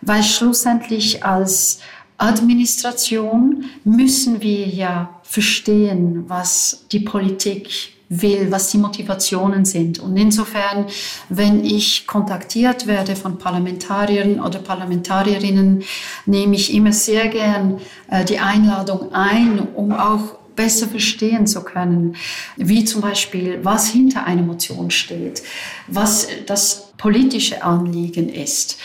weil 0.00 0.22
schlussendlich 0.22 1.24
als 1.24 1.78
Administration 2.16 3.66
müssen 3.84 4.42
wir 4.42 4.66
ja 4.66 5.20
verstehen, 5.22 6.24
was 6.28 6.86
die 6.90 7.00
Politik 7.00 7.97
will, 8.08 8.50
was 8.50 8.70
die 8.70 8.78
Motivationen 8.78 9.64
sind. 9.64 9.98
Und 9.98 10.16
insofern, 10.16 10.86
wenn 11.28 11.64
ich 11.64 12.06
kontaktiert 12.06 12.86
werde 12.86 13.14
von 13.16 13.38
Parlamentariern 13.38 14.40
oder 14.40 14.58
Parlamentarierinnen, 14.60 15.82
nehme 16.26 16.56
ich 16.56 16.72
immer 16.72 16.92
sehr 16.92 17.28
gern 17.28 17.80
äh, 18.10 18.24
die 18.24 18.38
Einladung 18.38 19.12
ein, 19.12 19.68
um 19.74 19.92
auch 19.92 20.38
besser 20.56 20.88
verstehen 20.88 21.46
zu 21.46 21.62
können, 21.62 22.16
wie 22.56 22.84
zum 22.84 23.00
Beispiel, 23.00 23.60
was 23.62 23.88
hinter 23.88 24.26
einer 24.26 24.42
Motion 24.42 24.90
steht, 24.90 25.42
was 25.86 26.26
das 26.46 26.92
politische 26.96 27.62
Anliegen 27.62 28.28
ist. 28.28 28.78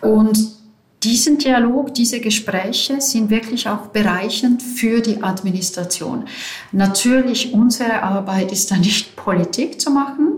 Und 0.00 0.59
diesen 1.02 1.38
Dialog, 1.38 1.94
diese 1.94 2.20
Gespräche 2.20 3.00
sind 3.00 3.30
wirklich 3.30 3.68
auch 3.68 3.86
bereichend 3.86 4.62
für 4.62 5.00
die 5.00 5.22
Administration. 5.22 6.24
Natürlich, 6.72 7.52
unsere 7.54 8.02
Arbeit 8.02 8.52
ist 8.52 8.70
dann 8.70 8.80
nicht 8.80 9.16
Politik 9.20 9.80
zu 9.80 9.90
machen, 9.90 10.32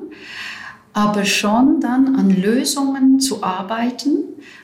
aber 0.92 1.24
schon 1.24 1.80
dann 1.80 2.16
an 2.16 2.30
Lösungen 2.30 3.18
zu 3.18 3.42
arbeiten, 3.42 4.18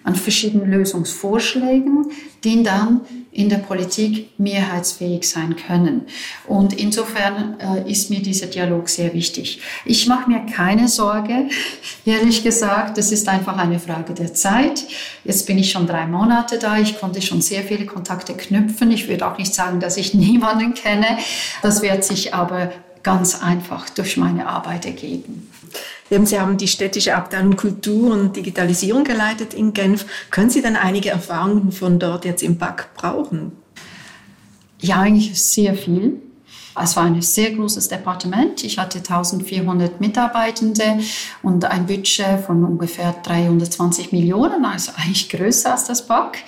an 0.04 0.14
verschiedenen 0.14 0.70
Lösungsvorschlägen, 0.70 2.06
die 2.44 2.62
dann 2.62 3.00
in 3.38 3.48
der 3.48 3.58
Politik 3.58 4.30
mehrheitsfähig 4.36 5.22
sein 5.28 5.54
können. 5.54 6.06
Und 6.48 6.72
insofern 6.72 7.56
äh, 7.60 7.88
ist 7.88 8.10
mir 8.10 8.20
dieser 8.20 8.48
Dialog 8.48 8.88
sehr 8.88 9.14
wichtig. 9.14 9.60
Ich 9.84 10.08
mache 10.08 10.28
mir 10.28 10.44
keine 10.46 10.88
Sorge, 10.88 11.48
ehrlich 12.04 12.42
gesagt, 12.42 12.98
das 12.98 13.12
ist 13.12 13.28
einfach 13.28 13.56
eine 13.56 13.78
Frage 13.78 14.12
der 14.12 14.34
Zeit. 14.34 14.84
Jetzt 15.22 15.46
bin 15.46 15.56
ich 15.56 15.70
schon 15.70 15.86
drei 15.86 16.06
Monate 16.06 16.58
da, 16.58 16.78
ich 16.78 16.98
konnte 16.98 17.22
schon 17.22 17.40
sehr 17.40 17.62
viele 17.62 17.86
Kontakte 17.86 18.34
knüpfen. 18.34 18.90
Ich 18.90 19.06
würde 19.06 19.24
auch 19.28 19.38
nicht 19.38 19.54
sagen, 19.54 19.78
dass 19.78 19.96
ich 19.96 20.14
niemanden 20.14 20.74
kenne. 20.74 21.06
Das 21.62 21.80
wird 21.80 22.02
sich 22.02 22.34
aber 22.34 22.72
ganz 23.02 23.42
einfach 23.42 23.88
durch 23.90 24.16
meine 24.16 24.46
Arbeit 24.46 24.86
ergeben. 24.86 25.50
Sie 26.10 26.40
haben 26.40 26.56
die 26.56 26.68
städtische 26.68 27.14
Abteilung 27.14 27.56
Kultur 27.56 28.12
und 28.12 28.34
Digitalisierung 28.34 29.04
geleitet 29.04 29.52
in 29.52 29.74
Genf. 29.74 30.06
Können 30.30 30.48
Sie 30.48 30.62
denn 30.62 30.76
einige 30.76 31.10
Erfahrungen 31.10 31.70
von 31.70 31.98
dort 31.98 32.24
jetzt 32.24 32.42
im 32.42 32.56
BAC 32.56 32.94
brauchen? 32.94 33.52
Ja, 34.80 35.00
eigentlich 35.00 35.42
sehr 35.42 35.74
viel. 35.74 36.22
Es 36.80 36.96
war 36.96 37.04
ein 37.04 37.20
sehr 37.20 37.50
großes 37.50 37.88
Departement. 37.88 38.62
Ich 38.62 38.78
hatte 38.78 38.98
1400 38.98 40.00
Mitarbeitende 40.00 41.00
und 41.42 41.64
ein 41.64 41.86
Budget 41.86 42.40
von 42.46 42.64
ungefähr 42.64 43.14
320 43.22 44.12
Millionen, 44.12 44.64
also 44.64 44.92
eigentlich 44.96 45.28
größer 45.28 45.72
als 45.72 45.86
das 45.86 46.06
BAC. 46.06 46.38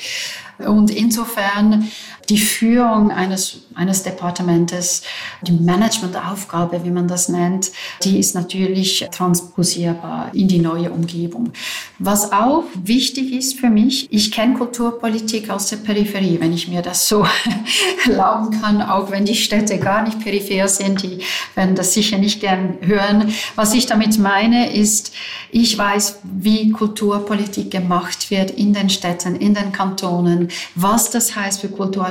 Und 0.58 0.90
insofern 0.90 1.90
die 2.30 2.38
Führung 2.38 3.10
eines, 3.10 3.62
eines 3.74 4.04
Departementes, 4.04 5.02
die 5.42 5.52
Managementaufgabe, 5.52 6.84
wie 6.84 6.90
man 6.90 7.08
das 7.08 7.28
nennt, 7.28 7.72
die 8.04 8.18
ist 8.18 8.34
natürlich 8.34 9.06
transposierbar 9.10 10.30
in 10.32 10.46
die 10.46 10.60
neue 10.60 10.90
Umgebung. 10.92 11.52
Was 11.98 12.32
auch 12.32 12.64
wichtig 12.74 13.32
ist 13.32 13.58
für 13.58 13.68
mich, 13.68 14.12
ich 14.12 14.30
kenne 14.30 14.54
Kulturpolitik 14.54 15.50
aus 15.50 15.66
der 15.66 15.78
Peripherie, 15.78 16.38
wenn 16.40 16.52
ich 16.52 16.68
mir 16.68 16.82
das 16.82 17.08
so 17.08 17.26
erlauben 18.06 18.60
kann, 18.60 18.80
auch 18.80 19.10
wenn 19.10 19.24
die 19.24 19.34
Städte 19.34 19.78
gar 19.78 20.04
nicht 20.04 20.20
peripher 20.20 20.68
sind, 20.68 21.02
die 21.02 21.18
werden 21.56 21.74
das 21.74 21.94
sicher 21.94 22.18
nicht 22.18 22.40
gern 22.40 22.78
hören. 22.80 23.32
Was 23.56 23.74
ich 23.74 23.86
damit 23.86 24.18
meine, 24.18 24.72
ist, 24.72 25.12
ich 25.50 25.76
weiß, 25.76 26.20
wie 26.22 26.70
Kulturpolitik 26.70 27.72
gemacht 27.72 28.30
wird 28.30 28.52
in 28.52 28.72
den 28.72 28.88
Städten, 28.88 29.34
in 29.34 29.54
den 29.54 29.72
Kantonen, 29.72 30.48
was 30.76 31.10
das 31.10 31.34
heißt 31.34 31.60
für 31.60 31.68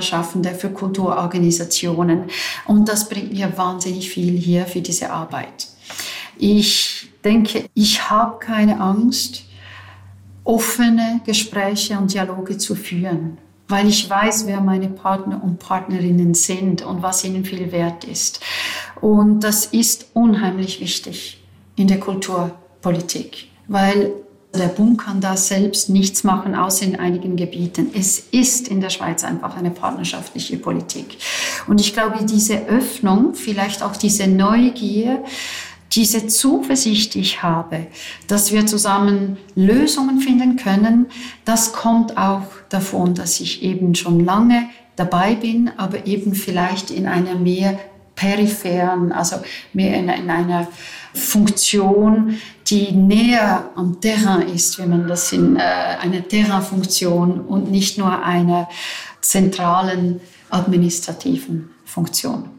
Kulturschaffende, 0.09 0.49
für 0.49 0.69
Kulturorganisationen. 0.69 2.23
Und 2.65 2.89
das 2.89 3.09
bringt 3.09 3.33
mir 3.33 3.51
wahnsinnig 3.57 4.09
viel 4.09 4.37
hier 4.37 4.65
für 4.65 4.81
diese 4.81 5.11
Arbeit. 5.11 5.67
Ich 6.37 7.09
denke, 7.23 7.65
ich 7.73 8.09
habe 8.09 8.39
keine 8.39 8.79
Angst, 8.79 9.43
offene 10.43 11.21
Gespräche 11.25 11.97
und 11.97 12.13
Dialoge 12.13 12.57
zu 12.57 12.75
führen, 12.75 13.37
weil 13.67 13.87
ich 13.87 14.09
weiß, 14.09 14.47
wer 14.47 14.61
meine 14.61 14.89
Partner 14.89 15.41
und 15.43 15.59
Partnerinnen 15.59 16.33
sind 16.33 16.81
und 16.81 17.03
was 17.03 17.23
ihnen 17.23 17.45
viel 17.45 17.71
wert 17.71 18.03
ist. 18.05 18.39
Und 18.99 19.41
das 19.41 19.67
ist 19.67 20.07
unheimlich 20.13 20.79
wichtig 20.79 21.43
in 21.75 21.87
der 21.87 21.99
Kulturpolitik, 21.99 23.49
weil 23.67 24.13
der 24.53 24.67
Bund 24.67 24.97
kann 24.97 25.21
da 25.21 25.37
selbst 25.37 25.89
nichts 25.89 26.23
machen, 26.23 26.55
außer 26.55 26.85
in 26.85 26.95
einigen 26.95 27.35
Gebieten. 27.35 27.91
Es 27.93 28.19
ist 28.31 28.67
in 28.67 28.81
der 28.81 28.89
Schweiz 28.89 29.23
einfach 29.23 29.55
eine 29.55 29.69
partnerschaftliche 29.69 30.57
Politik. 30.57 31.17
Und 31.67 31.79
ich 31.79 31.93
glaube, 31.93 32.25
diese 32.25 32.65
Öffnung, 32.65 33.35
vielleicht 33.35 33.83
auch 33.83 33.95
diese 33.95 34.27
Neugier, 34.27 35.23
diese 35.91 36.27
Zuversicht, 36.27 37.13
die 37.13 37.21
ich 37.21 37.43
habe, 37.43 37.87
dass 38.27 38.51
wir 38.51 38.65
zusammen 38.65 39.37
Lösungen 39.55 40.19
finden 40.19 40.55
können, 40.55 41.07
das 41.45 41.73
kommt 41.73 42.17
auch 42.17 42.43
davon, 42.69 43.15
dass 43.15 43.39
ich 43.39 43.63
eben 43.63 43.95
schon 43.95 44.23
lange 44.23 44.69
dabei 44.95 45.35
bin, 45.35 45.71
aber 45.77 46.05
eben 46.05 46.33
vielleicht 46.33 46.91
in 46.91 47.07
einer 47.07 47.35
mehr 47.35 47.79
peripheren, 48.15 49.11
also 49.11 49.37
mehr 49.73 49.97
in, 49.97 50.09
in 50.09 50.29
einer 50.29 50.67
Funktion, 51.13 52.37
die 52.67 52.91
näher 52.91 53.71
am 53.75 53.99
Terrain 53.99 54.47
ist, 54.47 54.77
wenn 54.77 54.89
man 54.89 55.07
das 55.07 55.31
in 55.31 55.55
äh, 55.55 55.59
einer 55.59 56.27
Terrain-Funktion 56.27 57.41
und 57.41 57.71
nicht 57.71 57.97
nur 57.97 58.23
einer 58.23 58.69
zentralen 59.21 60.21
administrativen 60.49 61.69
Funktion. 61.85 62.49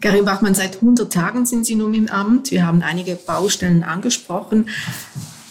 Karin 0.00 0.24
Bachmann, 0.24 0.54
seit 0.54 0.76
100 0.76 1.12
Tagen 1.12 1.46
sind 1.46 1.64
Sie 1.64 1.76
nun 1.76 1.94
im 1.94 2.08
Amt. 2.08 2.50
Wir 2.50 2.66
haben 2.66 2.82
einige 2.82 3.14
Baustellen 3.14 3.84
angesprochen. 3.84 4.68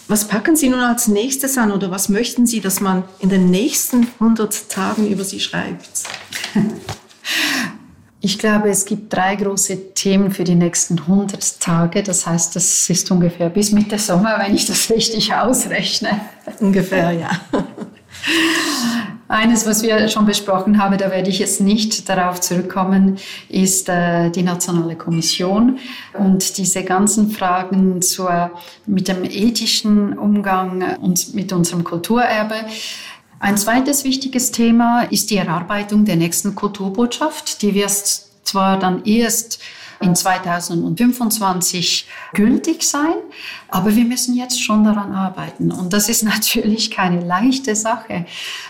Was 0.08 0.28
packen 0.28 0.56
Sie 0.56 0.68
nun 0.68 0.80
als 0.80 1.08
nächstes 1.08 1.56
an 1.56 1.72
oder 1.72 1.90
was 1.90 2.10
möchten 2.10 2.46
Sie, 2.46 2.60
dass 2.60 2.80
man 2.80 3.04
in 3.20 3.30
den 3.30 3.50
nächsten 3.50 4.08
100 4.20 4.68
Tagen 4.68 5.08
über 5.08 5.24
Sie 5.24 5.40
schreibt? 5.40 5.88
Ich 8.24 8.38
glaube, 8.38 8.70
es 8.70 8.84
gibt 8.84 9.12
drei 9.12 9.34
große 9.34 9.94
Themen 9.94 10.30
für 10.30 10.44
die 10.44 10.54
nächsten 10.54 10.96
100 10.96 11.58
Tage. 11.58 12.04
Das 12.04 12.24
heißt, 12.24 12.54
das 12.54 12.88
ist 12.88 13.10
ungefähr 13.10 13.50
bis 13.50 13.72
Mitte 13.72 13.98
Sommer, 13.98 14.38
wenn 14.38 14.54
ich 14.54 14.64
das 14.64 14.88
richtig 14.90 15.34
ausrechne. 15.34 16.20
Ungefähr, 16.60 17.10
ja. 17.10 17.30
Eines, 19.26 19.66
was 19.66 19.82
wir 19.82 20.08
schon 20.08 20.26
besprochen 20.26 20.80
haben, 20.80 20.96
da 20.98 21.10
werde 21.10 21.30
ich 21.30 21.40
jetzt 21.40 21.60
nicht 21.60 22.08
darauf 22.08 22.40
zurückkommen, 22.40 23.16
ist 23.48 23.88
äh, 23.88 24.30
die 24.30 24.42
Nationale 24.42 24.94
Kommission 24.94 25.78
und 26.12 26.58
diese 26.58 26.84
ganzen 26.84 27.30
Fragen 27.30 28.02
zur, 28.02 28.52
mit 28.86 29.08
dem 29.08 29.24
ethischen 29.24 30.16
Umgang 30.16 30.96
und 30.98 31.34
mit 31.34 31.52
unserem 31.52 31.82
Kulturerbe. 31.82 32.54
Ein 33.42 33.58
zweites 33.58 34.04
wichtiges 34.04 34.52
Thema 34.52 35.02
ist 35.02 35.30
die 35.30 35.36
Erarbeitung 35.36 36.04
der 36.04 36.14
nächsten 36.14 36.54
Kulturbotschaft. 36.54 37.60
Die 37.62 37.74
wird 37.74 37.90
zwar 38.44 38.78
dann 38.78 39.04
erst 39.04 39.58
in 40.02 40.14
2025 40.14 42.06
gültig 42.34 42.82
sein. 42.82 43.14
Aber 43.68 43.94
wir 43.96 44.04
müssen 44.04 44.34
jetzt 44.36 44.62
schon 44.62 44.84
daran 44.84 45.12
arbeiten. 45.12 45.72
Und 45.72 45.92
das 45.92 46.08
ist 46.08 46.22
natürlich 46.24 46.90
keine 46.90 47.24
leichte 47.24 47.74
Sache, 47.74 48.26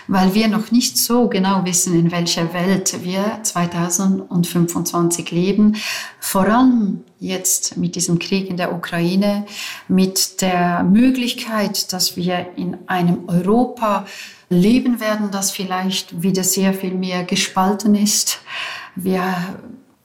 weil 0.07 0.33
wir 0.33 0.47
noch 0.47 0.71
nicht 0.71 0.97
so 0.97 1.27
genau 1.27 1.65
wissen, 1.65 1.97
in 1.97 2.11
welcher 2.11 2.53
Welt 2.53 3.03
wir 3.03 3.39
2025 3.43 5.31
leben. 5.31 5.75
Vor 6.19 6.47
allem 6.47 7.03
jetzt 7.19 7.77
mit 7.77 7.95
diesem 7.95 8.19
Krieg 8.19 8.49
in 8.49 8.57
der 8.57 8.73
Ukraine, 8.73 9.45
mit 9.87 10.41
der 10.41 10.83
Möglichkeit, 10.83 11.91
dass 11.93 12.15
wir 12.17 12.47
in 12.55 12.77
einem 12.87 13.27
Europa 13.27 14.05
leben 14.49 14.99
werden, 14.99 15.31
das 15.31 15.51
vielleicht 15.51 16.21
wieder 16.21 16.43
sehr 16.43 16.73
viel 16.73 16.93
mehr 16.93 17.23
gespalten 17.23 17.95
ist. 17.95 18.39
Wir 18.95 19.23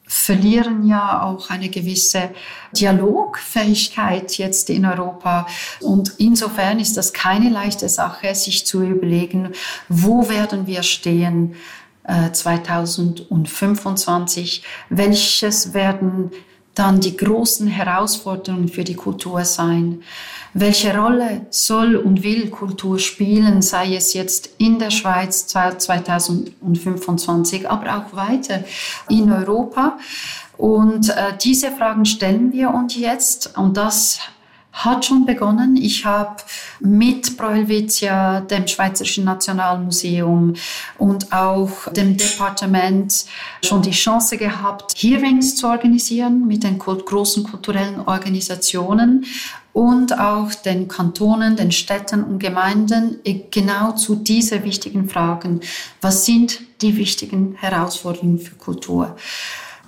verlieren 0.08 0.88
ja 0.88 1.22
auch 1.22 1.50
eine 1.50 1.68
gewisse 1.68 2.30
Dialogfähigkeit 2.72 4.36
jetzt 4.38 4.70
in 4.70 4.86
Europa. 4.86 5.46
Und 5.80 6.14
insofern 6.18 6.80
ist 6.80 6.96
das 6.96 7.12
keine 7.12 7.50
leichte 7.50 7.88
Sache, 7.88 8.34
sich 8.34 8.66
zu 8.66 8.82
überlegen, 8.82 9.52
wo 9.88 10.28
werden 10.28 10.66
wir 10.66 10.82
stehen 10.82 11.54
2025, 12.32 14.58
äh, 14.58 14.62
welches 14.88 15.74
werden 15.74 16.30
dann 16.78 17.00
die 17.00 17.16
großen 17.16 17.66
Herausforderungen 17.66 18.68
für 18.68 18.84
die 18.84 18.94
Kultur 18.94 19.44
sein. 19.44 20.02
Welche 20.54 20.96
Rolle 20.96 21.46
soll 21.50 21.96
und 21.96 22.22
will 22.22 22.48
Kultur 22.50 22.98
spielen, 22.98 23.62
sei 23.62 23.94
es 23.94 24.14
jetzt 24.14 24.50
in 24.58 24.78
der 24.78 24.90
Schweiz 24.90 25.46
2025, 25.46 27.68
aber 27.68 27.98
auch 27.98 28.16
weiter 28.16 28.64
in 29.08 29.32
Europa? 29.32 29.98
Und 30.56 31.10
äh, 31.10 31.36
diese 31.40 31.70
Fragen 31.70 32.04
stellen 32.04 32.52
wir 32.52 32.70
uns 32.70 32.96
jetzt 32.96 33.56
und 33.56 33.76
das 33.76 34.18
hat 34.84 35.04
schon 35.04 35.26
begonnen. 35.26 35.76
Ich 35.76 36.04
habe 36.04 36.36
mit 36.80 37.36
Pro 37.36 37.52
dem 37.52 38.66
Schweizerischen 38.66 39.24
Nationalmuseum 39.24 40.54
und 40.98 41.32
auch 41.32 41.92
dem 41.92 42.16
Departement 42.16 43.24
schon 43.64 43.82
die 43.82 43.90
Chance 43.90 44.36
gehabt, 44.36 44.94
Hearings 44.96 45.56
zu 45.56 45.66
organisieren 45.66 46.46
mit 46.46 46.62
den 46.62 46.78
großen 46.78 47.42
kulturellen 47.42 48.00
Organisationen 48.00 49.24
und 49.72 50.18
auch 50.18 50.54
den 50.54 50.88
Kantonen, 50.88 51.56
den 51.56 51.72
Städten 51.72 52.24
und 52.24 52.38
Gemeinden 52.38 53.18
genau 53.50 53.92
zu 53.92 54.16
diesen 54.16 54.64
wichtigen 54.64 55.08
Fragen. 55.08 55.60
Was 56.00 56.24
sind 56.24 56.60
die 56.82 56.96
wichtigen 56.96 57.54
Herausforderungen 57.54 58.38
für 58.38 58.54
Kultur? 58.54 59.16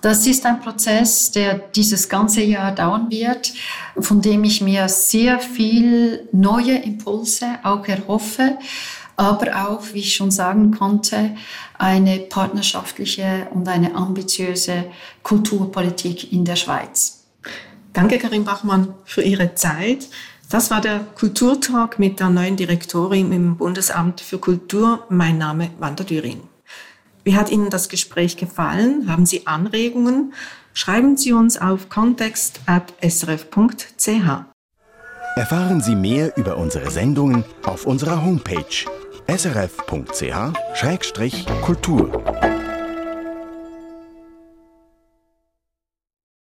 Das 0.00 0.26
ist 0.26 0.46
ein 0.46 0.60
Prozess, 0.60 1.30
der 1.30 1.54
dieses 1.54 2.08
ganze 2.08 2.42
Jahr 2.42 2.74
dauern 2.74 3.10
wird, 3.10 3.52
von 3.98 4.22
dem 4.22 4.44
ich 4.44 4.62
mir 4.62 4.88
sehr 4.88 5.38
viel 5.40 6.26
neue 6.32 6.76
Impulse 6.78 7.58
auch 7.62 7.86
erhoffe, 7.86 8.58
aber 9.16 9.68
auch, 9.68 9.82
wie 9.92 9.98
ich 9.98 10.14
schon 10.14 10.30
sagen 10.30 10.70
konnte, 10.70 11.36
eine 11.76 12.18
partnerschaftliche 12.18 13.48
und 13.52 13.68
eine 13.68 13.94
ambitiöse 13.94 14.86
Kulturpolitik 15.22 16.32
in 16.32 16.46
der 16.46 16.56
Schweiz. 16.56 17.24
Danke, 17.92 18.18
Karin 18.18 18.44
Bachmann, 18.44 18.94
für 19.04 19.22
Ihre 19.22 19.54
Zeit. 19.54 20.08
Das 20.48 20.70
war 20.70 20.80
der 20.80 21.00
Kulturtalk 21.14 21.98
mit 21.98 22.20
der 22.20 22.30
neuen 22.30 22.56
Direktorin 22.56 23.32
im 23.32 23.56
Bundesamt 23.56 24.22
für 24.22 24.38
Kultur. 24.38 25.04
Mein 25.10 25.36
Name 25.36 25.70
Wanda 25.78 26.04
Dürin. 26.04 26.49
Wie 27.24 27.36
hat 27.36 27.50
Ihnen 27.50 27.70
das 27.70 27.88
Gespräch 27.88 28.36
gefallen? 28.36 29.10
Haben 29.10 29.26
Sie 29.26 29.46
Anregungen? 29.46 30.34
Schreiben 30.72 31.16
Sie 31.16 31.32
uns 31.32 31.60
auf 31.60 31.88
kontext.srf.ch. 31.88 34.44
Erfahren 35.36 35.80
Sie 35.80 35.94
mehr 35.94 36.36
über 36.36 36.56
unsere 36.56 36.90
Sendungen 36.90 37.44
auf 37.64 37.86
unserer 37.86 38.24
Homepage 38.24 38.64
srf.ch-kultur. 39.28 40.00